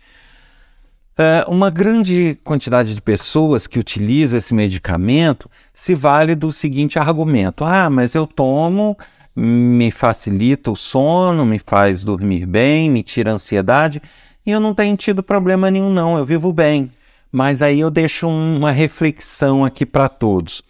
É, 1.20 1.44
uma 1.48 1.68
grande 1.68 2.38
quantidade 2.44 2.94
de 2.94 3.02
pessoas 3.02 3.66
que 3.66 3.76
utiliza 3.76 4.36
esse 4.36 4.54
medicamento 4.54 5.50
se 5.74 5.92
vale 5.92 6.36
do 6.36 6.52
seguinte 6.52 6.96
argumento: 6.96 7.64
ah, 7.64 7.90
mas 7.90 8.14
eu 8.14 8.24
tomo, 8.24 8.96
me 9.34 9.90
facilita 9.90 10.70
o 10.70 10.76
sono, 10.76 11.44
me 11.44 11.58
faz 11.58 12.04
dormir 12.04 12.46
bem, 12.46 12.88
me 12.88 13.02
tira 13.02 13.32
a 13.32 13.34
ansiedade 13.34 14.00
e 14.46 14.52
eu 14.52 14.60
não 14.60 14.72
tenho 14.72 14.96
tido 14.96 15.20
problema 15.20 15.68
nenhum, 15.72 15.90
não, 15.90 16.16
eu 16.16 16.24
vivo 16.24 16.52
bem. 16.52 16.92
Mas 17.32 17.62
aí 17.62 17.80
eu 17.80 17.90
deixo 17.90 18.28
uma 18.28 18.70
reflexão 18.70 19.64
aqui 19.64 19.84
para 19.84 20.08
todos. 20.08 20.62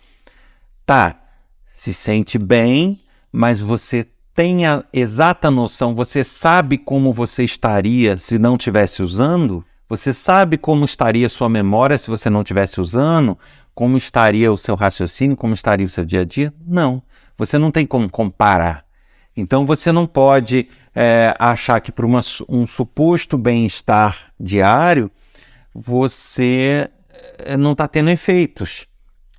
Tá, 0.87 1.15
se 1.77 1.93
sente 1.93 2.39
bem, 2.39 2.99
mas 3.31 3.61
você 3.61 4.07
tem 4.35 4.67
a 4.67 4.83
exata 4.95 5.51
noção, 5.51 5.95
você 5.95 6.25
sabe 6.25 6.79
como 6.79 7.13
você 7.13 7.45
estaria 7.45 8.17
se 8.17 8.39
não 8.39 8.57
tivesse 8.57 9.03
usando? 9.03 9.63
Você 9.89 10.13
sabe 10.13 10.59
como 10.59 10.85
estaria 10.85 11.29
sua 11.29 11.49
memória 11.49 11.97
se 11.97 12.11
você 12.11 12.29
não 12.29 12.43
estivesse 12.43 12.81
usando? 12.81 13.39
Como 13.75 13.97
estaria 13.97 14.53
o 14.53 14.57
seu 14.57 14.75
raciocínio? 14.75 15.37
Como 15.37 15.55
estaria 15.55 15.87
o 15.87 15.91
seu 15.91 16.05
dia 16.05 16.21
a 16.21 16.25
dia? 16.25 16.53
Não. 16.67 17.03
Você 17.37 17.57
não 17.57 17.71
tem 17.71 17.87
como 17.87 18.11
comparar. 18.11 18.85
Então 19.35 19.65
você 19.65 19.91
não 19.91 20.07
pode 20.07 20.69
é, 20.95 21.35
achar 21.39 21.81
que 21.81 21.93
por 21.93 22.05
uma, 22.05 22.21
um 22.49 22.67
suposto 22.67 23.39
bem-estar 23.39 24.33
diário 24.39 25.11
você 25.73 26.91
eh, 27.39 27.57
não 27.57 27.73
está 27.73 27.87
tendo 27.87 28.11
efeitos. 28.11 28.87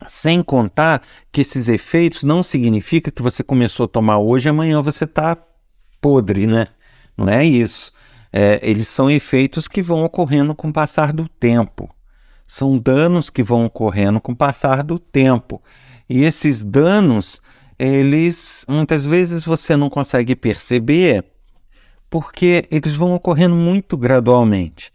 Sem 0.08 0.42
contar 0.42 1.02
que 1.32 1.42
esses 1.42 1.68
efeitos 1.68 2.24
não 2.24 2.42
significa 2.42 3.12
que 3.12 3.22
você 3.22 3.44
começou 3.44 3.84
a 3.84 3.90
tomar 3.90 4.20
hoje 4.20 4.48
e 4.48 4.50
amanhã 4.50 4.82
você 4.82 5.04
está 5.04 5.38
podre, 6.00 6.48
né? 6.48 6.68
Não 7.18 7.28
é 7.28 7.44
isso. 7.44 7.92
É, 8.32 8.60
eles 8.62 8.88
são 8.88 9.10
efeitos 9.10 9.68
que 9.68 9.82
vão 9.82 10.04
ocorrendo 10.04 10.54
com 10.54 10.70
o 10.70 10.74
passar 10.74 11.12
do 11.12 11.28
tempo. 11.28 11.90
São 12.46 12.78
danos 12.78 13.30
que 13.30 13.44
vão 13.44 13.66
ocorrendo 13.66 14.20
com 14.20 14.32
o 14.32 14.36
passar 14.36 14.84
do 14.84 15.00
tempo. 15.00 15.62
E 16.10 16.24
esses 16.24 16.64
danos, 16.64 17.42
eles 17.78 18.66
muitas 18.68 19.06
vezes 19.06 19.44
você 19.44 19.76
não 19.76 19.90
consegue 19.90 20.36
perceber 20.36 21.26
porque 22.10 22.66
eles 22.72 22.94
vão 22.94 23.14
ocorrendo 23.14 23.56
muito 23.56 23.96
gradualmente 23.96 24.92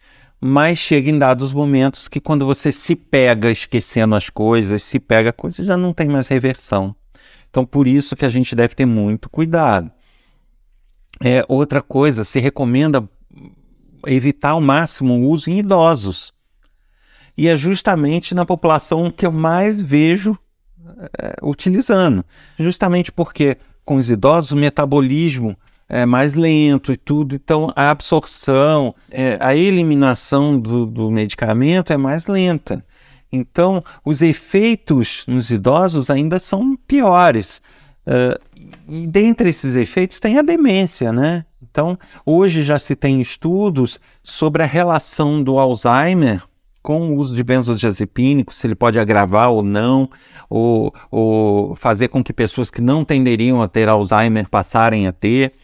mas 0.47 0.79
chega 0.79 1.09
em 1.09 1.19
dados 1.19 1.55
momentos 1.55 2.07
que 2.07 2.21
quando 2.21 2.45
você 2.45 2.71
se 2.71 2.95
pega 2.95 3.51
esquecendo 3.51 4.15
as 4.15 4.29
coisas, 4.29 4.83
se 4.83 5.01
pega 5.01 5.33
coisas, 5.33 5.65
já 5.65 5.75
não 5.75 5.95
tem 5.95 6.07
mais 6.07 6.29
reversão. 6.29 6.95
Então, 7.49 7.65
por 7.65 7.89
isso 7.89 8.15
que 8.15 8.27
a 8.27 8.29
gente 8.29 8.55
deve 8.55 8.75
ter 8.75 8.85
muito 8.85 9.31
cuidado. 9.31 9.91
É, 11.25 11.43
outra 11.49 11.81
coisa, 11.81 12.25
se 12.25 12.41
recomenda 12.41 13.09
evitar 14.07 14.51
ao 14.51 14.61
máximo 14.61 15.15
o 15.15 15.29
uso 15.29 15.51
em 15.51 15.59
idosos. 15.59 16.33
E 17.37 17.49
é 17.49 17.57
justamente 17.57 18.35
na 18.35 18.47
população 18.47 19.11
que 19.11 19.27
eu 19.27 19.33
mais 19.33 19.81
vejo 19.81 20.39
é, 21.19 21.37
utilizando. 21.43 22.25
Justamente 22.59 23.11
porque 23.11 23.57
com 23.85 23.97
os 23.97 24.09
idosos 24.09 24.53
o 24.53 24.57
metabolismo 24.57 25.57
é 25.89 26.07
mais 26.07 26.35
lento 26.35 26.93
e 26.93 26.97
tudo, 26.97 27.35
então 27.35 27.71
a 27.77 27.91
absorção, 27.91 28.95
é, 29.11 29.37
a 29.41 29.55
eliminação 29.55 30.59
do, 30.59 30.87
do 30.87 31.11
medicamento 31.11 31.93
é 31.93 31.97
mais 31.97 32.27
lenta. 32.27 32.85
Então, 33.31 33.83
os 34.05 34.23
efeitos 34.23 35.25
nos 35.27 35.51
idosos 35.51 36.09
ainda 36.09 36.39
são 36.39 36.77
piores. 36.87 37.61
Uh, 38.07 38.39
e 38.89 39.07
dentre 39.07 39.49
esses 39.49 39.75
efeitos 39.75 40.21
tem 40.21 40.39
a 40.39 40.43
demência, 40.43 41.13
né? 41.13 41.45
Então, 41.63 41.99
hoje 42.25 42.63
já 42.63 42.79
se 42.79 42.95
tem 42.95 43.21
estudos 43.21 44.01
sobre 44.23 44.63
a 44.63 44.67
relação 44.67 45.43
do 45.43 45.59
Alzheimer 45.59 46.43
com 46.85 47.01
o 47.01 47.17
uso 47.17 47.35
de 47.35 47.43
benzodiazepínicos, 47.43 48.59
se 48.59 48.67
ele 48.67 48.75
pode 48.75 48.99
agravar 48.99 49.51
ou 49.51 49.63
não, 49.63 50.09
ou, 50.51 50.95
ou 51.11 51.75
fazer 51.75 52.09
com 52.09 52.23
que 52.23 52.33
pessoas 52.33 52.71
que 52.71 52.83
não 52.83 53.07
tenderiam 53.07 53.63
a 53.63 53.67
ter 53.67 53.89
Alzheimer 53.89 54.49
passarem 54.51 55.07
a 55.07 55.13
ter. 55.13 55.55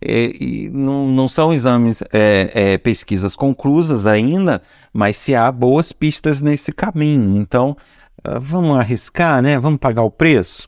É, 0.00 0.32
e 0.40 0.70
não, 0.72 1.06
não, 1.08 1.28
são 1.28 1.52
exames, 1.52 2.02
é, 2.12 2.50
é, 2.54 2.78
pesquisas 2.78 3.36
conclusas 3.36 4.06
ainda, 4.06 4.62
mas 4.92 5.18
se 5.18 5.34
há 5.34 5.52
boas 5.52 5.92
pistas 5.92 6.40
nesse 6.40 6.72
caminho. 6.72 7.36
Então, 7.38 7.76
uh, 8.26 8.40
vamos 8.40 8.76
arriscar, 8.76 9.42
né? 9.42 9.58
Vamos 9.58 9.78
pagar 9.78 10.02
o 10.02 10.10
preço? 10.10 10.66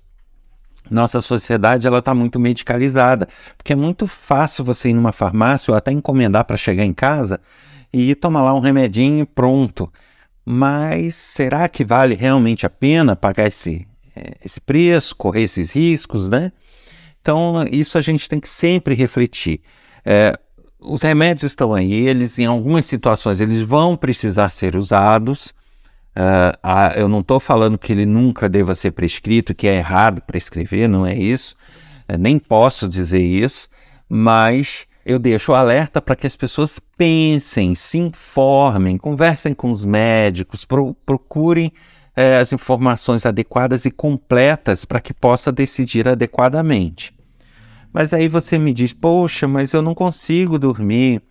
Nossa 0.90 1.20
sociedade 1.20 1.86
ela 1.86 1.98
está 1.98 2.14
muito 2.14 2.38
medicalizada, 2.38 3.28
porque 3.56 3.72
é 3.72 3.76
muito 3.76 4.06
fácil 4.06 4.64
você 4.64 4.90
ir 4.90 4.94
numa 4.94 5.12
farmácia 5.12 5.72
ou 5.72 5.76
até 5.76 5.90
encomendar 5.90 6.44
para 6.44 6.56
chegar 6.56 6.84
em 6.84 6.92
casa 6.92 7.40
e 7.92 8.14
tomar 8.14 8.42
lá 8.42 8.54
um 8.54 8.60
remedinho 8.60 9.20
e 9.20 9.26
pronto. 9.26 9.92
Mas 10.44 11.14
será 11.14 11.68
que 11.68 11.84
vale 11.84 12.14
realmente 12.14 12.64
a 12.64 12.70
pena 12.70 13.16
pagar 13.16 13.48
esse, 13.48 13.86
é, 14.14 14.36
esse 14.44 14.60
preço, 14.60 15.16
correr 15.16 15.42
esses 15.42 15.70
riscos, 15.72 16.28
né? 16.28 16.52
Então, 17.20 17.64
isso 17.72 17.98
a 17.98 18.00
gente 18.00 18.28
tem 18.28 18.38
que 18.38 18.48
sempre 18.48 18.94
refletir. 18.94 19.60
É, 20.04 20.32
os 20.78 21.02
remédios 21.02 21.50
estão 21.50 21.74
aí, 21.74 22.06
eles, 22.06 22.38
em 22.38 22.46
algumas 22.46 22.86
situações, 22.86 23.40
eles 23.40 23.60
vão 23.62 23.96
precisar 23.96 24.50
ser 24.50 24.76
usados. 24.76 25.52
Uh, 26.16 26.56
a, 26.62 26.94
eu 26.96 27.08
não 27.08 27.20
estou 27.20 27.38
falando 27.38 27.76
que 27.76 27.92
ele 27.92 28.06
nunca 28.06 28.48
deva 28.48 28.74
ser 28.74 28.92
prescrito, 28.92 29.54
que 29.54 29.68
é 29.68 29.74
errado 29.74 30.22
prescrever, 30.22 30.88
não 30.88 31.06
é 31.06 31.14
isso. 31.14 31.54
É, 32.08 32.16
nem 32.16 32.38
posso 32.38 32.88
dizer 32.88 33.20
isso, 33.20 33.68
mas 34.08 34.86
eu 35.04 35.18
deixo 35.18 35.52
o 35.52 35.54
alerta 35.54 36.00
para 36.00 36.16
que 36.16 36.26
as 36.26 36.34
pessoas 36.34 36.80
pensem, 36.96 37.74
se 37.74 37.98
informem, 37.98 38.96
conversem 38.96 39.52
com 39.52 39.70
os 39.70 39.84
médicos, 39.84 40.64
pro, 40.64 40.94
procurem 41.04 41.70
é, 42.16 42.38
as 42.38 42.50
informações 42.50 43.26
adequadas 43.26 43.84
e 43.84 43.90
completas 43.90 44.86
para 44.86 45.00
que 45.00 45.12
possa 45.12 45.52
decidir 45.52 46.08
adequadamente. 46.08 47.14
Mas 47.92 48.14
aí 48.14 48.26
você 48.26 48.58
me 48.58 48.72
diz, 48.72 48.94
poxa, 48.94 49.46
mas 49.46 49.74
eu 49.74 49.82
não 49.82 49.94
consigo 49.94 50.58
dormir, 50.58 51.22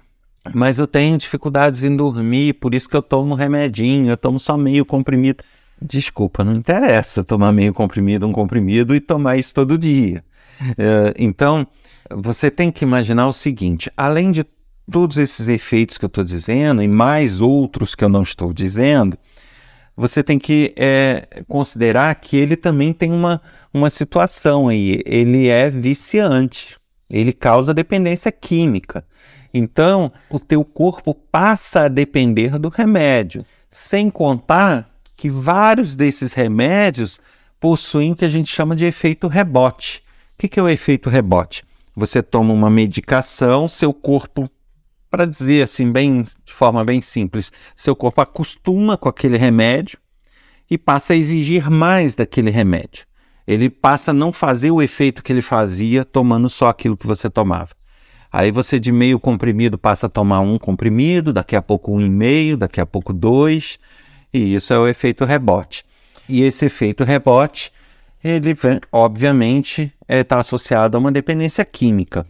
mas 0.53 0.77
eu 0.77 0.88
tenho 0.88 1.17
dificuldades 1.17 1.84
em 1.84 1.95
dormir, 1.95 2.53
por 2.53 2.75
isso 2.75 2.88
que 2.88 2.95
eu 2.95 3.01
tomo 3.01 3.36
remedinho, 3.36 4.10
eu 4.10 4.17
tomo 4.17 4.39
só 4.39 4.58
meio 4.58 4.86
comprimido. 4.86 5.43
Desculpa, 5.81 6.43
não 6.43 6.53
interessa 6.53 7.23
tomar 7.23 7.51
meio 7.51 7.73
comprimido, 7.73 8.25
um 8.25 8.31
comprimido 8.31 8.95
e 8.95 8.99
tomar 8.99 9.38
isso 9.38 9.53
todo 9.53 9.77
dia. 9.77 10.23
Uh, 10.62 11.13
então, 11.17 11.67
você 12.10 12.49
tem 12.49 12.71
que 12.71 12.86
imaginar 12.86 13.27
o 13.27 13.34
seguinte: 13.34 13.91
além 13.97 14.31
de 14.31 14.45
todos 14.89 15.17
esses 15.17 15.47
efeitos 15.47 15.97
que 15.97 16.05
eu 16.05 16.08
estou 16.08 16.23
dizendo, 16.23 16.81
e 16.81 16.88
mais 16.88 17.41
outros 17.41 17.95
que 17.95 18.03
eu 18.03 18.10
não 18.10 18.23
estou 18.23 18.53
dizendo, 18.53 19.17
você 19.97 20.23
tem 20.23 20.38
que 20.38 20.73
é, 20.77 21.43
considerar 21.47 22.13
que 22.15 22.38
ele 22.38 22.55
também 22.55 22.93
tem 22.93 23.12
uma, 23.12 23.41
uma 23.73 23.89
situação 23.89 24.67
aí. 24.67 25.01
Ele 25.05 25.47
é 25.47 25.69
viciante, 25.69 26.77
ele 27.10 27.31
causa 27.34 27.73
dependência 27.73 28.31
química. 28.31 29.05
Então, 29.58 30.12
o 30.30 30.38
teu 30.38 30.65
corpo 30.65 31.13
passa 31.13 31.84
a 31.84 31.88
depender 31.88 32.60
do 32.60 32.68
remédio, 32.68 33.46
sem 33.70 34.10
contar 34.10 34.94
que 35.15 35.30
vários 35.30 35.96
desses 35.96 36.34
remédios 36.34 37.22
possuem 37.58 38.12
o 38.12 38.15
que 38.18 38.26
a 38.26 38.30
gente 38.30 38.54
chama 38.54 38.76
de 38.76 38.84
efeito 38.84 39.30
rebote. 39.30 40.04
O 40.34 40.46
que 40.46 40.60
é 40.60 40.62
o 40.62 40.68
efeito 40.68 41.10
rebote? 41.10 41.63
Você 41.96 42.22
toma 42.22 42.54
uma 42.54 42.70
medicação, 42.70 43.65
seu 43.65 43.94
corpo 43.94 44.50
para 45.10 45.26
dizer 45.26 45.63
assim, 45.63 45.89
bem, 45.89 46.22
de 46.22 46.52
forma 46.52 46.84
bem 46.84 47.02
simples, 47.02 47.50
seu 47.78 47.96
corpo 47.96 48.20
acostuma 48.20 48.98
com 48.98 49.08
aquele 49.08 49.38
remédio 49.38 49.98
e 50.70 50.78
passa 50.78 51.13
a 51.13 51.15
exigir 51.15 51.72
mais 51.72 52.13
daquele 52.13 52.52
remédio. 52.52 53.06
Ele 53.48 53.70
passa 53.70 54.12
a 54.12 54.13
não 54.13 54.34
fazer 54.34 54.72
o 54.72 54.82
efeito 54.82 55.24
que 55.24 55.32
ele 55.32 55.41
fazia 55.41 56.04
tomando 56.04 56.50
só 56.50 56.68
aquilo 56.68 56.98
que 56.98 57.08
você 57.08 57.30
tomava. 57.30 57.70
Aí 58.38 58.52
você 58.52 58.78
de 58.82 58.91
meio 58.91 59.17
comprimido 59.17 59.78
passa 59.78 60.08
a 60.08 60.10
tomar 60.10 60.41
um 60.41 60.58
comprimido, 60.58 61.32
daqui 61.32 61.56
a 61.56 61.62
pouco 61.62 61.93
um 61.93 62.02
e 62.02 62.10
meio, 62.10 62.58
daqui 62.58 62.82
a 62.82 62.86
pouco 62.86 63.13
dois, 63.13 63.80
e 64.34 64.56
isso 64.56 64.74
é 64.74 64.78
o 64.78 64.89
efeito 64.89 65.24
rebote. 65.24 65.86
E 66.28 66.41
esse 66.41 66.65
efeito 66.65 67.06
rebote, 67.06 67.71
ele 68.21 68.54
obviamente 68.91 69.89
está 70.06 70.38
associado 70.41 70.98
a 70.98 71.00
uma 71.00 71.13
dependência 71.13 71.63
química. 71.63 72.28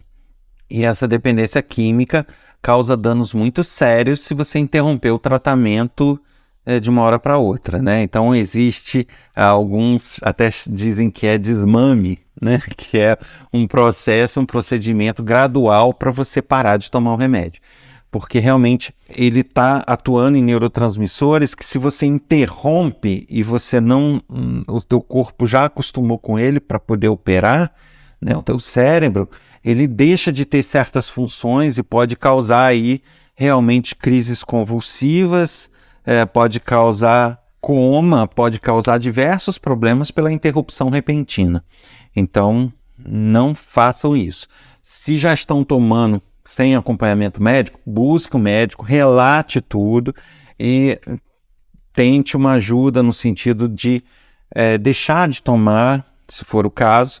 E 0.70 0.84
essa 0.84 1.08
dependência 1.08 1.60
química 1.60 2.24
causa 2.62 2.96
danos 2.96 3.34
muito 3.34 3.64
sérios 3.64 4.20
se 4.20 4.32
você 4.32 4.60
interromper 4.60 5.10
o 5.10 5.18
tratamento 5.18 6.20
é, 6.66 6.80
de 6.80 6.90
uma 6.90 7.02
hora 7.02 7.18
para 7.18 7.38
outra, 7.38 7.80
né? 7.80 8.02
Então 8.02 8.34
existe 8.34 9.06
alguns 9.34 10.18
até 10.22 10.50
dizem 10.68 11.08
que 11.08 11.24
é 11.26 11.38
desmame, 11.38 12.18
né? 12.42 12.60
Que 12.76 12.98
é 12.98 13.16
um 13.52 13.68
processo, 13.68 14.40
um 14.40 14.44
procedimento 14.44 15.22
gradual 15.22 15.94
para 15.94 16.10
você 16.10 16.42
parar 16.42 16.76
de 16.76 16.90
tomar 16.90 17.14
o 17.14 17.16
remédio, 17.16 17.62
porque 18.10 18.40
realmente 18.40 18.92
ele 19.08 19.40
está 19.40 19.84
atuando 19.86 20.36
em 20.36 20.42
neurotransmissores 20.42 21.54
que 21.54 21.64
se 21.64 21.78
você 21.78 22.04
interrompe 22.04 23.24
e 23.30 23.44
você 23.44 23.80
não, 23.80 24.20
hum, 24.28 24.64
o 24.66 24.82
teu 24.82 25.00
corpo 25.00 25.46
já 25.46 25.66
acostumou 25.66 26.18
com 26.18 26.36
ele 26.36 26.58
para 26.58 26.80
poder 26.80 27.08
operar, 27.08 27.72
né? 28.20 28.36
O 28.36 28.42
teu 28.42 28.58
cérebro 28.58 29.30
ele 29.64 29.86
deixa 29.86 30.32
de 30.32 30.44
ter 30.44 30.64
certas 30.64 31.08
funções 31.08 31.78
e 31.78 31.82
pode 31.82 32.16
causar 32.16 32.66
aí 32.66 33.02
realmente 33.36 33.94
crises 33.94 34.42
convulsivas, 34.42 35.70
é, 36.06 36.24
pode 36.24 36.60
causar 36.60 37.42
coma, 37.60 38.28
pode 38.28 38.60
causar 38.60 38.96
diversos 38.96 39.58
problemas 39.58 40.12
pela 40.12 40.32
interrupção 40.32 40.88
repentina. 40.88 41.64
Então, 42.14 42.72
não 42.96 43.54
façam 43.54 44.16
isso. 44.16 44.46
Se 44.80 45.16
já 45.16 45.34
estão 45.34 45.64
tomando 45.64 46.22
sem 46.44 46.76
acompanhamento 46.76 47.42
médico, 47.42 47.80
busque 47.84 48.36
o 48.36 48.38
um 48.38 48.42
médico, 48.42 48.84
relate 48.84 49.60
tudo 49.60 50.14
e 50.58 50.98
tente 51.92 52.36
uma 52.36 52.52
ajuda 52.52 53.02
no 53.02 53.12
sentido 53.12 53.68
de 53.68 54.04
é, 54.54 54.78
deixar 54.78 55.28
de 55.28 55.42
tomar, 55.42 56.06
se 56.28 56.44
for 56.44 56.64
o 56.64 56.70
caso, 56.70 57.20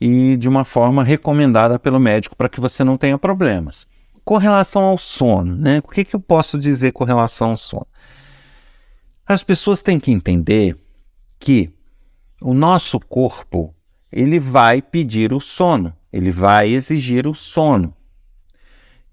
e 0.00 0.36
de 0.36 0.48
uma 0.48 0.64
forma 0.64 1.02
recomendada 1.02 1.78
pelo 1.80 1.98
médico 1.98 2.36
para 2.36 2.48
que 2.48 2.60
você 2.60 2.84
não 2.84 2.96
tenha 2.96 3.18
problemas. 3.18 3.88
Com 4.24 4.36
relação 4.36 4.82
ao 4.82 4.96
sono, 4.96 5.56
né? 5.56 5.80
O 5.84 5.88
que, 5.88 6.04
que 6.04 6.14
eu 6.14 6.20
posso 6.20 6.58
dizer 6.58 6.92
com 6.92 7.02
relação 7.02 7.50
ao 7.50 7.56
sono? 7.56 7.86
As 9.30 9.44
pessoas 9.44 9.80
têm 9.80 10.00
que 10.00 10.10
entender 10.10 10.76
que 11.38 11.70
o 12.42 12.52
nosso 12.52 12.98
corpo 12.98 13.72
ele 14.10 14.40
vai 14.40 14.82
pedir 14.82 15.32
o 15.32 15.38
sono, 15.38 15.96
ele 16.12 16.32
vai 16.32 16.70
exigir 16.70 17.28
o 17.28 17.32
sono. 17.32 17.94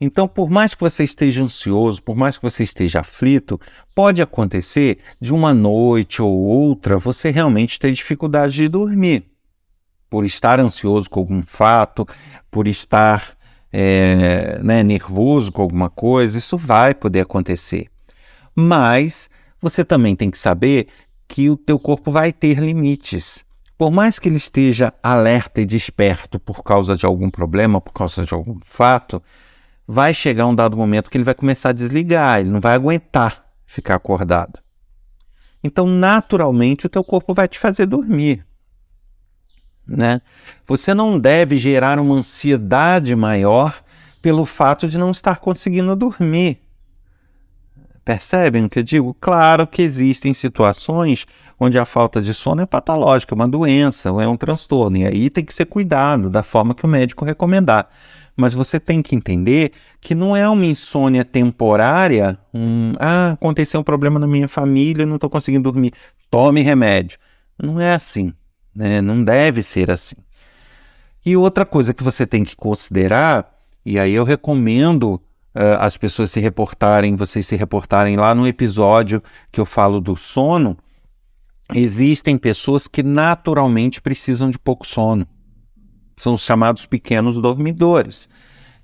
Então, 0.02 0.28
por 0.28 0.50
mais 0.50 0.74
que 0.74 0.82
você 0.82 1.04
esteja 1.04 1.44
ansioso, 1.44 2.02
por 2.02 2.16
mais 2.16 2.36
que 2.36 2.42
você 2.42 2.64
esteja 2.64 3.02
aflito, 3.02 3.62
pode 3.94 4.20
acontecer 4.20 4.98
de 5.22 5.32
uma 5.32 5.54
noite 5.54 6.20
ou 6.20 6.34
outra 6.36 6.98
você 6.98 7.30
realmente 7.30 7.78
ter 7.78 7.92
dificuldade 7.92 8.56
de 8.56 8.68
dormir. 8.68 9.24
Por 10.10 10.26
estar 10.26 10.60
ansioso 10.60 11.08
com 11.12 11.20
algum 11.20 11.44
fato, 11.44 12.08
por 12.50 12.68
estar 12.68 13.38
é, 13.72 14.60
né, 14.64 14.82
nervoso 14.82 15.52
com 15.52 15.62
alguma 15.62 15.92
coisa, 15.92 16.40
isso 16.40 16.58
vai 16.58 16.96
poder 16.96 17.20
acontecer. 17.20 17.88
Mas 18.56 19.30
você 19.62 19.84
também 19.84 20.16
tem 20.16 20.30
que 20.30 20.38
saber 20.38 20.88
que 21.28 21.50
o 21.50 21.58
teu 21.58 21.78
corpo 21.78 22.12
vai 22.12 22.32
ter 22.32 22.60
limites. 22.60 23.44
Por 23.78 23.92
mais 23.92 24.18
que 24.18 24.28
ele 24.28 24.38
esteja 24.38 24.94
alerta 25.04 25.62
e 25.62 25.66
desperto 25.66 26.40
por 26.40 26.64
causa 26.64 26.96
de 26.96 27.06
algum 27.06 27.30
problema, 27.30 27.80
por 27.80 27.94
causa 27.94 28.26
de 28.26 28.34
algum 28.34 28.60
fato, 28.62 29.22
vai 29.88 30.14
chegar 30.14 30.48
um 30.48 30.56
dado 30.56 30.76
momento 30.76 31.10
que 31.10 31.18
ele 31.18 31.24
vai 31.24 31.36
começar 31.36 31.70
a 31.70 31.74
desligar, 31.74 32.40
ele 32.40 32.50
não 32.50 32.60
vai 32.60 32.74
aguentar 32.74 33.46
ficar 33.66 33.96
acordado. 33.96 34.60
Então, 35.64 35.86
naturalmente, 35.86 36.86
o 36.86 36.90
teu 36.90 37.04
corpo 37.04 37.34
vai 37.34 37.48
te 37.48 37.60
fazer 37.60 37.86
dormir. 37.86 38.46
Né? 39.86 40.22
Você 40.66 40.94
não 40.94 41.20
deve 41.20 41.58
gerar 41.58 42.00
uma 42.00 42.16
ansiedade 42.16 43.16
maior 43.16 43.82
pelo 44.22 44.46
fato 44.46 44.88
de 44.88 44.98
não 44.98 45.12
estar 45.12 45.40
conseguindo 45.40 45.96
dormir. 45.96 46.62
Percebem 48.08 48.64
o 48.64 48.70
que 48.70 48.80
eu 48.80 48.84
digo? 48.84 49.14
Claro 49.20 49.68
que 49.68 49.82
existem 49.82 50.34
situações 50.34 51.26
onde 51.60 51.78
a 51.78 51.84
falta 51.84 52.22
de 52.22 52.34
sono 52.34 52.62
é 52.62 52.66
patológica, 52.66 53.34
é 53.34 53.36
uma 53.36 53.50
doença, 53.50 54.08
é 54.08 54.26
um 54.26 54.38
transtorno, 54.38 54.96
e 54.96 55.06
aí 55.06 55.30
tem 55.30 55.44
que 55.44 55.54
ser 55.54 55.66
cuidado 55.66 56.30
da 56.30 56.42
forma 56.42 56.74
que 56.74 56.86
o 56.86 56.88
médico 56.88 57.26
recomendar 57.26 57.90
mas 58.40 58.54
você 58.54 58.80
tem 58.80 59.02
que 59.02 59.16
entender 59.16 59.72
que 60.00 60.14
não 60.14 60.38
é 60.38 60.48
uma 60.48 60.66
insônia 60.66 61.26
temporária, 61.26 62.38
um, 62.54 62.94
ah, 63.00 63.32
aconteceu 63.32 63.80
um 63.80 63.84
problema 63.84 64.20
na 64.20 64.28
minha 64.28 64.48
família, 64.48 65.08
não 65.08 65.16
estou 65.16 65.30
conseguindo 65.30 65.70
dormir, 65.70 65.92
tome 66.30 66.62
remédio. 66.62 67.18
Não 67.62 67.82
é 67.82 67.96
assim, 67.96 68.32
né? 68.76 69.02
não 69.02 69.24
deve 69.24 69.64
ser 69.64 69.90
assim. 69.90 70.16
E 71.26 71.36
outra 71.36 71.66
coisa 71.66 71.96
que 71.96 72.04
você 72.04 72.28
tem 72.28 72.44
que 72.44 72.56
considerar, 72.56 73.60
e 73.84 73.98
aí 73.98 74.14
eu 74.14 74.24
recomendo 74.24 75.20
uh, 75.58 75.80
as 75.80 75.98
pessoas 75.98 76.32
se 76.32 76.40
reportarem, 76.40 77.16
vocês 77.16 77.46
se 77.46 77.56
reportarem 77.56 78.16
lá 78.16 78.34
no 78.36 78.48
episódio 78.48 79.22
que 79.52 79.60
eu 79.60 79.66
falo 79.66 80.00
do 80.00 80.16
sono, 80.16 80.78
existem 81.74 82.38
pessoas 82.38 82.88
que 82.88 83.04
naturalmente 83.04 84.02
precisam 84.02 84.50
de 84.50 84.58
pouco 84.60 84.88
sono 84.88 85.28
são 86.18 86.34
os 86.34 86.42
chamados 86.42 86.86
pequenos 86.86 87.40
dormidores. 87.40 88.28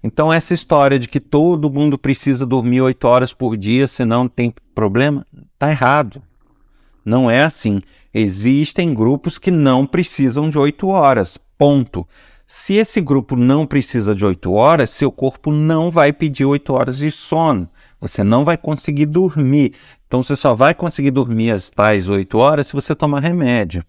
Então, 0.04 0.32
essa 0.32 0.54
história 0.54 1.00
de 1.00 1.08
que 1.08 1.20
todo 1.20 1.70
mundo 1.70 1.98
precisa 1.98 2.46
dormir 2.46 2.82
oito 2.82 3.08
horas 3.08 3.34
por 3.34 3.58
dia, 3.58 3.88
senão 3.88 4.28
tem 4.28 4.54
problema, 4.76 5.26
está 5.54 5.72
errado. 5.72 6.22
Não 7.04 7.30
é 7.30 7.44
assim. 7.44 7.82
Existem 8.14 8.94
grupos 8.94 9.38
que 9.38 9.50
não 9.50 9.86
precisam 9.86 10.50
de 10.50 10.58
oito 10.58 10.90
horas. 10.90 11.38
Ponto. 11.58 12.08
Se 12.46 12.74
esse 12.74 13.00
grupo 13.02 13.36
não 13.36 13.66
precisa 13.66 14.14
de 14.14 14.26
oito 14.26 14.54
horas, 14.54 14.90
seu 14.90 15.12
corpo 15.12 15.52
não 15.52 15.90
vai 15.90 16.12
pedir 16.12 16.46
oito 16.46 16.74
horas 16.74 16.98
de 16.98 17.10
sono. 17.10 17.70
Você 18.00 18.24
não 18.24 18.44
vai 18.44 18.58
conseguir 18.58 19.06
dormir. 19.06 19.74
Então, 20.06 20.22
você 20.22 20.36
só 20.36 20.54
vai 20.54 20.76
conseguir 20.76 21.12
dormir 21.12 21.52
as 21.52 21.70
tais 21.70 22.10
oito 22.10 22.38
horas 22.38 22.68
se 22.68 22.74
você 22.74 22.94
tomar 22.94 23.22
remédio. 23.22 23.84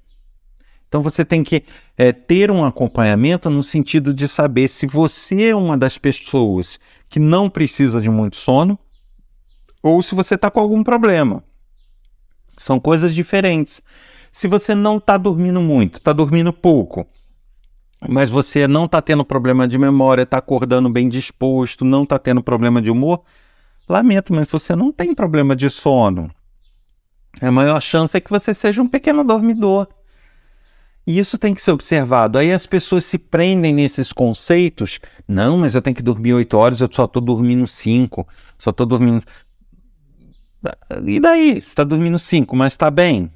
Então 0.95 1.03
você 1.03 1.25
tem 1.25 1.43
que 1.43 1.65
é, 1.99 2.13
ter 2.13 2.53
um 2.53 2.65
acompanhamento 2.65 3.51
no 3.51 3.65
sentido 3.65 4.15
de 4.15 4.29
saber 4.29 4.69
se 4.69 4.87
você 4.87 5.49
é 5.49 5.57
uma 5.57 5.77
das 5.77 5.99
pessoas 5.99 6.79
que 7.09 7.19
não 7.19 7.51
precisa 7.51 8.01
de 8.01 8.09
muito 8.09 8.37
sono 8.37 8.79
ou 9.83 10.01
se 10.05 10.15
você 10.15 10.37
está 10.37 10.49
com 10.53 10.61
algum 10.61 10.85
problema. 10.85 11.43
São 12.57 12.79
coisas 12.79 13.13
diferentes. 13.13 13.83
Se 14.31 14.47
você 14.47 14.73
não 14.73 14.99
está 14.99 15.17
dormindo 15.17 15.61
muito, 15.61 15.99
está 15.99 16.13
dormindo 16.13 16.53
pouco, 16.53 17.05
mas 18.09 18.31
você 18.31 18.67
não 18.67 18.85
está 18.85 19.01
tendo 19.01 19.25
problema 19.25 19.67
de 19.67 19.79
memória, 19.79 20.23
está 20.23 20.39
acordando 20.39 20.89
bem 20.89 21.09
disposto, 21.09 21.85
não 21.85 22.03
está 22.03 22.19
tendo 22.19 22.43
problema 22.43 22.81
de 22.81 22.91
humor, 22.91 23.23
lamento, 23.89 24.33
mas 24.33 24.47
você 24.51 24.75
não 24.75 24.93
tem 24.93 25.15
problema 25.15 25.55
de 25.55 25.69
sono. 25.71 26.31
A 27.41 27.51
maior 27.51 27.81
chance 27.81 28.17
é 28.17 28.21
que 28.21 28.31
você 28.31 28.55
seja 28.55 28.83
um 28.83 28.89
pequeno 28.89 29.25
dormidor. 29.25 29.89
E 31.07 31.19
isso 31.19 31.37
tem 31.37 31.55
que 31.55 31.61
ser 31.61 31.73
observado. 31.73 32.39
Aí 32.39 32.53
as 32.53 32.65
pessoas 32.65 33.05
se 33.05 33.19
prendem 33.19 33.75
nesses 33.75 34.13
conceitos. 34.13 35.01
Não, 35.29 35.59
mas 35.59 35.75
eu 35.75 35.83
tenho 35.83 35.97
que 35.97 36.03
dormir 36.03 36.33
oito 36.33 36.57
horas, 36.57 36.81
eu 36.81 36.89
só 36.91 37.05
estou 37.05 37.21
dormindo 37.21 37.67
cinco, 37.67 38.27
só 38.59 38.71
estou 38.71 38.87
dormindo. 38.87 39.23
E 41.05 41.21
daí? 41.21 41.55
Você 41.55 41.59
está 41.59 41.85
dormindo 41.85 42.19
cinco, 42.19 42.57
mas 42.57 42.73
está 42.73 42.91
bem? 42.91 43.31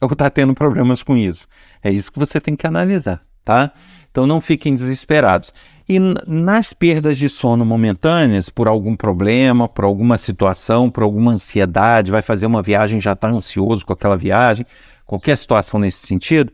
Ou 0.00 0.10
está 0.10 0.28
tendo 0.28 0.54
problemas 0.54 1.02
com 1.02 1.16
isso? 1.16 1.46
É 1.82 1.90
isso 1.90 2.12
que 2.12 2.18
você 2.18 2.40
tem 2.40 2.56
que 2.56 2.66
analisar, 2.66 3.24
tá? 3.46 3.72
Então 4.10 4.26
não 4.26 4.40
fiquem 4.40 4.74
desesperados. 4.74 5.52
E 5.88 6.00
nas 6.26 6.72
perdas 6.72 7.16
de 7.16 7.28
sono 7.28 7.64
momentâneas, 7.64 8.48
por 8.48 8.66
algum 8.66 8.96
problema, 8.96 9.68
por 9.68 9.84
alguma 9.84 10.18
situação, 10.18 10.90
por 10.90 11.04
alguma 11.04 11.30
ansiedade, 11.30 12.10
vai 12.10 12.22
fazer 12.22 12.44
uma 12.44 12.60
viagem, 12.60 13.00
já 13.00 13.12
está 13.12 13.28
ansioso 13.28 13.86
com 13.86 13.92
aquela 13.92 14.16
viagem, 14.16 14.66
qualquer 15.06 15.38
situação 15.38 15.78
nesse 15.78 16.04
sentido, 16.04 16.52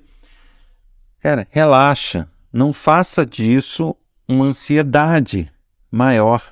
cara, 1.19 1.49
relaxa. 1.51 2.29
Não 2.53 2.75
faça 2.75 3.25
disso 3.25 3.97
uma 4.29 4.45
ansiedade 4.45 5.51
maior, 5.91 6.43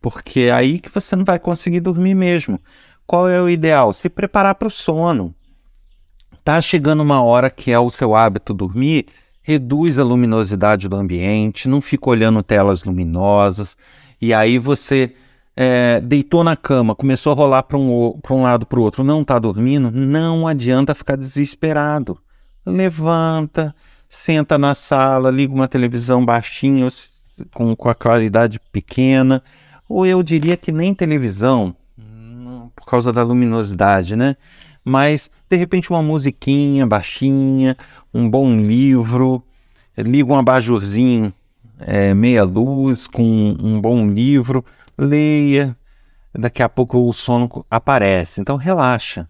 porque 0.00 0.40
é 0.40 0.50
aí 0.50 0.80
que 0.80 0.88
você 0.88 1.14
não 1.14 1.24
vai 1.24 1.38
conseguir 1.38 1.78
dormir 1.78 2.16
mesmo. 2.16 2.60
Qual 3.06 3.28
é 3.28 3.40
o 3.40 3.48
ideal? 3.48 3.92
Se 3.92 4.08
preparar 4.08 4.56
para 4.56 4.66
o 4.66 4.70
sono. 4.70 5.32
Tá 6.42 6.60
chegando 6.60 7.00
uma 7.00 7.22
hora 7.22 7.48
que 7.48 7.70
é 7.70 7.78
o 7.78 7.90
seu 7.90 8.16
hábito 8.16 8.52
dormir, 8.52 9.06
reduz 9.48 9.98
a 9.98 10.04
luminosidade 10.04 10.90
do 10.90 10.96
ambiente, 10.96 11.70
não 11.70 11.80
fica 11.80 12.10
olhando 12.10 12.42
telas 12.42 12.84
luminosas, 12.84 13.78
e 14.20 14.34
aí 14.34 14.58
você 14.58 15.14
é, 15.56 16.02
deitou 16.02 16.44
na 16.44 16.54
cama, 16.54 16.94
começou 16.94 17.32
a 17.32 17.34
rolar 17.34 17.62
para 17.62 17.78
um, 17.78 18.20
um 18.30 18.42
lado 18.42 18.66
para 18.66 18.78
o 18.78 18.82
outro, 18.82 19.02
não 19.02 19.22
está 19.22 19.38
dormindo, 19.38 19.90
não 19.90 20.46
adianta 20.46 20.94
ficar 20.94 21.16
desesperado. 21.16 22.18
Levanta, 22.66 23.74
senta 24.06 24.58
na 24.58 24.74
sala, 24.74 25.30
liga 25.30 25.54
uma 25.54 25.66
televisão 25.66 26.22
baixinha, 26.22 26.86
com, 27.54 27.74
com 27.74 27.88
a 27.88 27.94
claridade 27.94 28.60
pequena, 28.70 29.42
ou 29.88 30.04
eu 30.04 30.22
diria 30.22 30.58
que 30.58 30.70
nem 30.70 30.94
televisão, 30.94 31.74
por 32.76 32.84
causa 32.84 33.14
da 33.14 33.22
luminosidade, 33.22 34.14
né? 34.14 34.36
Mas 34.88 35.30
de 35.48 35.56
repente 35.56 35.90
uma 35.90 36.02
musiquinha 36.02 36.86
baixinha, 36.86 37.76
um 38.12 38.28
bom 38.28 38.56
livro, 38.56 39.42
liga 39.96 40.32
um 40.32 40.38
abajurzinho 40.38 41.32
é, 41.80 42.12
meia 42.12 42.42
luz 42.44 43.06
com 43.06 43.56
um 43.62 43.80
bom 43.80 44.08
livro, 44.08 44.64
leia, 44.96 45.76
daqui 46.34 46.62
a 46.62 46.68
pouco 46.68 46.98
o 46.98 47.12
sono 47.12 47.64
aparece. 47.70 48.40
Então 48.40 48.56
relaxa. 48.56 49.28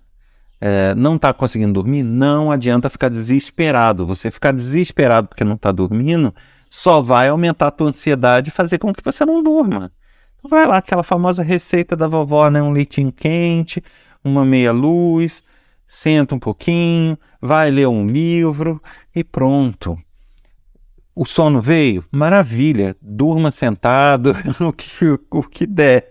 É, 0.61 0.93
não 0.97 1.15
está 1.17 1.33
conseguindo 1.33 1.73
dormir? 1.73 2.03
Não 2.03 2.51
adianta 2.51 2.91
ficar 2.91 3.09
desesperado. 3.09 4.07
Você 4.07 4.31
ficar 4.31 4.53
desesperado 4.53 5.29
porque 5.29 5.45
não 5.45 5.55
está 5.55 5.71
dormindo 5.71 6.35
só 6.71 7.01
vai 7.01 7.29
aumentar 7.29 7.69
a 7.69 7.71
tua 7.71 7.89
ansiedade 7.89 8.49
e 8.49 8.53
fazer 8.53 8.79
com 8.79 8.93
que 8.93 9.03
você 9.03 9.25
não 9.25 9.43
durma. 9.43 9.91
Então 10.39 10.49
vai 10.49 10.67
lá, 10.67 10.79
aquela 10.79 11.03
famosa 11.03 11.43
receita 11.43 11.97
da 11.97 12.07
vovó, 12.07 12.51
né? 12.51 12.63
Um 12.63 12.73
leitinho 12.73 13.11
quente, 13.13 13.83
uma 14.23 14.45
meia 14.45 14.73
luz, 14.73 15.43
senta 15.87 16.35
um 16.35 16.39
pouquinho, 16.39 17.19
vai 17.41 17.71
ler 17.71 17.89
um 17.89 18.07
livro 18.07 18.81
e 19.15 19.25
pronto. 19.25 19.99
O 21.15 21.25
sono 21.25 21.61
veio? 21.61 22.05
Maravilha, 22.13 22.97
durma 23.03 23.51
sentado, 23.51 24.33
o 24.61 24.73
que, 24.73 25.19
o 25.31 25.43
que 25.43 25.67
der. 25.67 26.11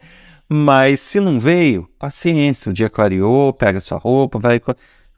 Mas 0.50 1.00
se 1.00 1.20
não 1.20 1.39
veio, 1.39 1.89
paciência, 2.00 2.70
o 2.70 2.74
dia 2.74 2.89
clareou, 2.89 3.54
pega 3.54 3.82
sua 3.82 3.98
roupa, 3.98 4.39
vai. 4.39 4.62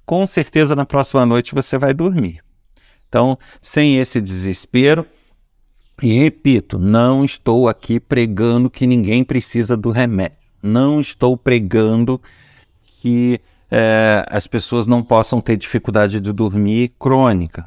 Com 0.06 0.26
certeza 0.28 0.76
na 0.76 0.86
próxima 0.86 1.26
noite 1.26 1.56
você 1.56 1.78
vai 1.78 1.94
dormir. 1.94 2.42
Então, 3.08 3.38
sem 3.62 3.98
esse 3.98 4.22
desespero, 4.22 5.06
e 6.02 6.20
repito, 6.20 6.80
não 6.80 7.26
estou 7.26 7.68
aqui 7.68 8.00
pregando 8.00 8.70
que 8.70 8.88
ninguém 8.88 9.24
precisa 9.24 9.76
do 9.76 9.92
remédio. 9.92 10.38
Não 10.62 11.02
estou 11.02 11.36
pregando 11.36 12.22
que 13.02 13.40
é, 13.72 14.26
as 14.30 14.48
pessoas 14.48 14.88
não 14.88 15.04
possam 15.04 15.40
ter 15.40 15.58
dificuldade 15.58 16.20
de 16.20 16.32
dormir 16.32 16.94
crônica, 17.00 17.66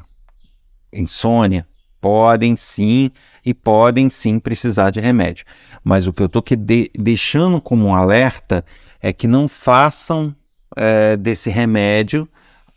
insônia. 0.91 1.67
Podem 1.99 2.57
sim 2.57 3.11
e 3.45 3.53
podem 3.53 4.09
sim 4.09 4.37
precisar 4.37 4.89
de 4.89 4.99
remédio. 4.99 5.45
Mas 5.81 6.05
o 6.05 6.11
que 6.11 6.21
eu 6.21 6.25
estou 6.25 6.43
de, 6.57 6.91
deixando 6.93 7.61
como 7.61 7.85
um 7.85 7.95
alerta 7.95 8.65
é 9.01 9.13
que 9.13 9.25
não 9.25 9.47
façam 9.47 10.35
é, 10.75 11.15
desse 11.15 11.49
remédio 11.49 12.27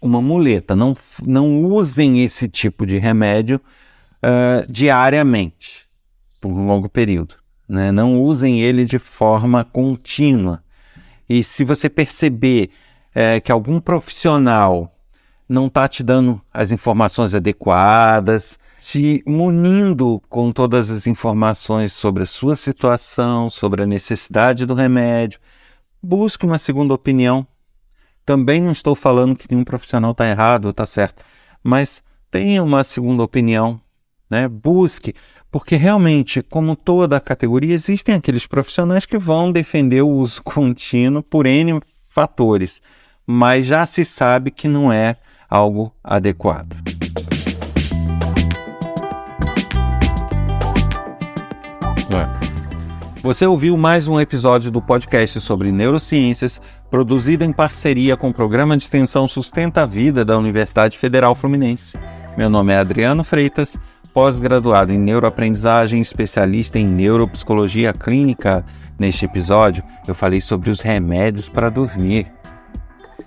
uma 0.01 0.23
muleta. 0.23 0.77
Não, 0.77 0.97
não 1.25 1.64
usem 1.64 2.23
esse 2.23 2.49
tipo 2.49 2.87
de 2.87 2.99
remédio 2.99 3.61
uh, 4.23 4.71
diariamente, 4.71 5.87
por 6.40 6.51
um 6.51 6.66
longo 6.66 6.88
período. 6.88 7.35
né? 7.69 7.90
não 7.90 8.23
usem 8.23 8.61
ele 8.61 8.85
de 8.85 8.99
forma 8.99 9.64
contínua. 9.64 10.62
E 11.28 11.42
se 11.42 11.64
você 11.64 11.88
perceber 11.88 12.70
é, 13.14 13.40
que 13.40 13.50
algum 13.50 13.80
profissional 13.80 14.92
não 15.48 15.66
está 15.66 15.88
te 15.88 16.02
dando 16.02 16.40
as 16.52 16.72
informações 16.72 17.34
adequadas, 17.34 18.58
te 18.80 19.22
munindo 19.26 20.20
com 20.28 20.50
todas 20.52 20.90
as 20.90 21.06
informações 21.06 21.92
sobre 21.92 22.24
a 22.24 22.26
sua 22.26 22.56
situação, 22.56 23.48
sobre 23.48 23.82
a 23.82 23.86
necessidade 23.86 24.66
do 24.66 24.74
remédio, 24.74 25.40
busque 26.02 26.44
uma 26.44 26.58
segunda 26.58 26.94
opinião. 26.94 27.46
Também 28.24 28.60
não 28.60 28.72
estou 28.72 28.94
falando 28.94 29.36
que 29.36 29.46
nenhum 29.50 29.64
profissional 29.64 30.10
está 30.10 30.28
errado 30.28 30.66
ou 30.66 30.70
está 30.70 30.84
certo, 30.84 31.24
mas 31.62 32.02
tenha 32.30 32.62
uma 32.62 32.82
segunda 32.82 33.22
opinião, 33.22 33.80
né? 34.30 34.48
busque, 34.48 35.14
porque 35.50 35.76
realmente, 35.76 36.42
como 36.42 36.76
toda 36.76 37.16
a 37.16 37.20
categoria, 37.20 37.74
existem 37.74 38.14
aqueles 38.14 38.46
profissionais 38.46 39.06
que 39.06 39.16
vão 39.16 39.52
defender 39.52 40.02
o 40.02 40.08
uso 40.08 40.42
contínuo 40.44 41.22
por 41.22 41.46
N 41.46 41.80
fatores, 42.08 42.80
mas 43.26 43.66
já 43.66 43.86
se 43.86 44.04
sabe 44.04 44.50
que 44.50 44.68
não 44.68 44.92
é 44.92 45.16
algo 45.48 45.92
adequado. 46.02 46.76
É. 52.10 52.46
Você 53.22 53.44
ouviu 53.44 53.76
mais 53.76 54.06
um 54.06 54.20
episódio 54.20 54.70
do 54.70 54.80
podcast 54.80 55.40
sobre 55.40 55.72
neurociências, 55.72 56.60
produzido 56.88 57.42
em 57.44 57.52
parceria 57.52 58.16
com 58.16 58.28
o 58.28 58.34
programa 58.34 58.76
de 58.76 58.84
extensão 58.84 59.26
Sustenta 59.26 59.82
a 59.82 59.86
Vida 59.86 60.24
da 60.24 60.38
Universidade 60.38 60.96
Federal 60.96 61.34
Fluminense. 61.34 61.98
Meu 62.37 62.51
nome 62.51 62.72
é 62.72 62.77
Adriano 62.77 63.25
Freitas, 63.25 63.79
pós-graduado 64.12 64.92
em 64.92 64.99
neuroaprendizagem, 64.99 66.03
especialista 66.03 66.79
em 66.79 66.87
neuropsicologia 66.87 67.94
clínica. 67.94 68.62
Neste 68.99 69.25
episódio, 69.25 69.83
eu 70.07 70.14
falei 70.14 70.42
sobre 70.42 70.68
os 70.68 70.83
remédios 70.83 71.49
para 71.49 71.70
dormir. 71.70 72.31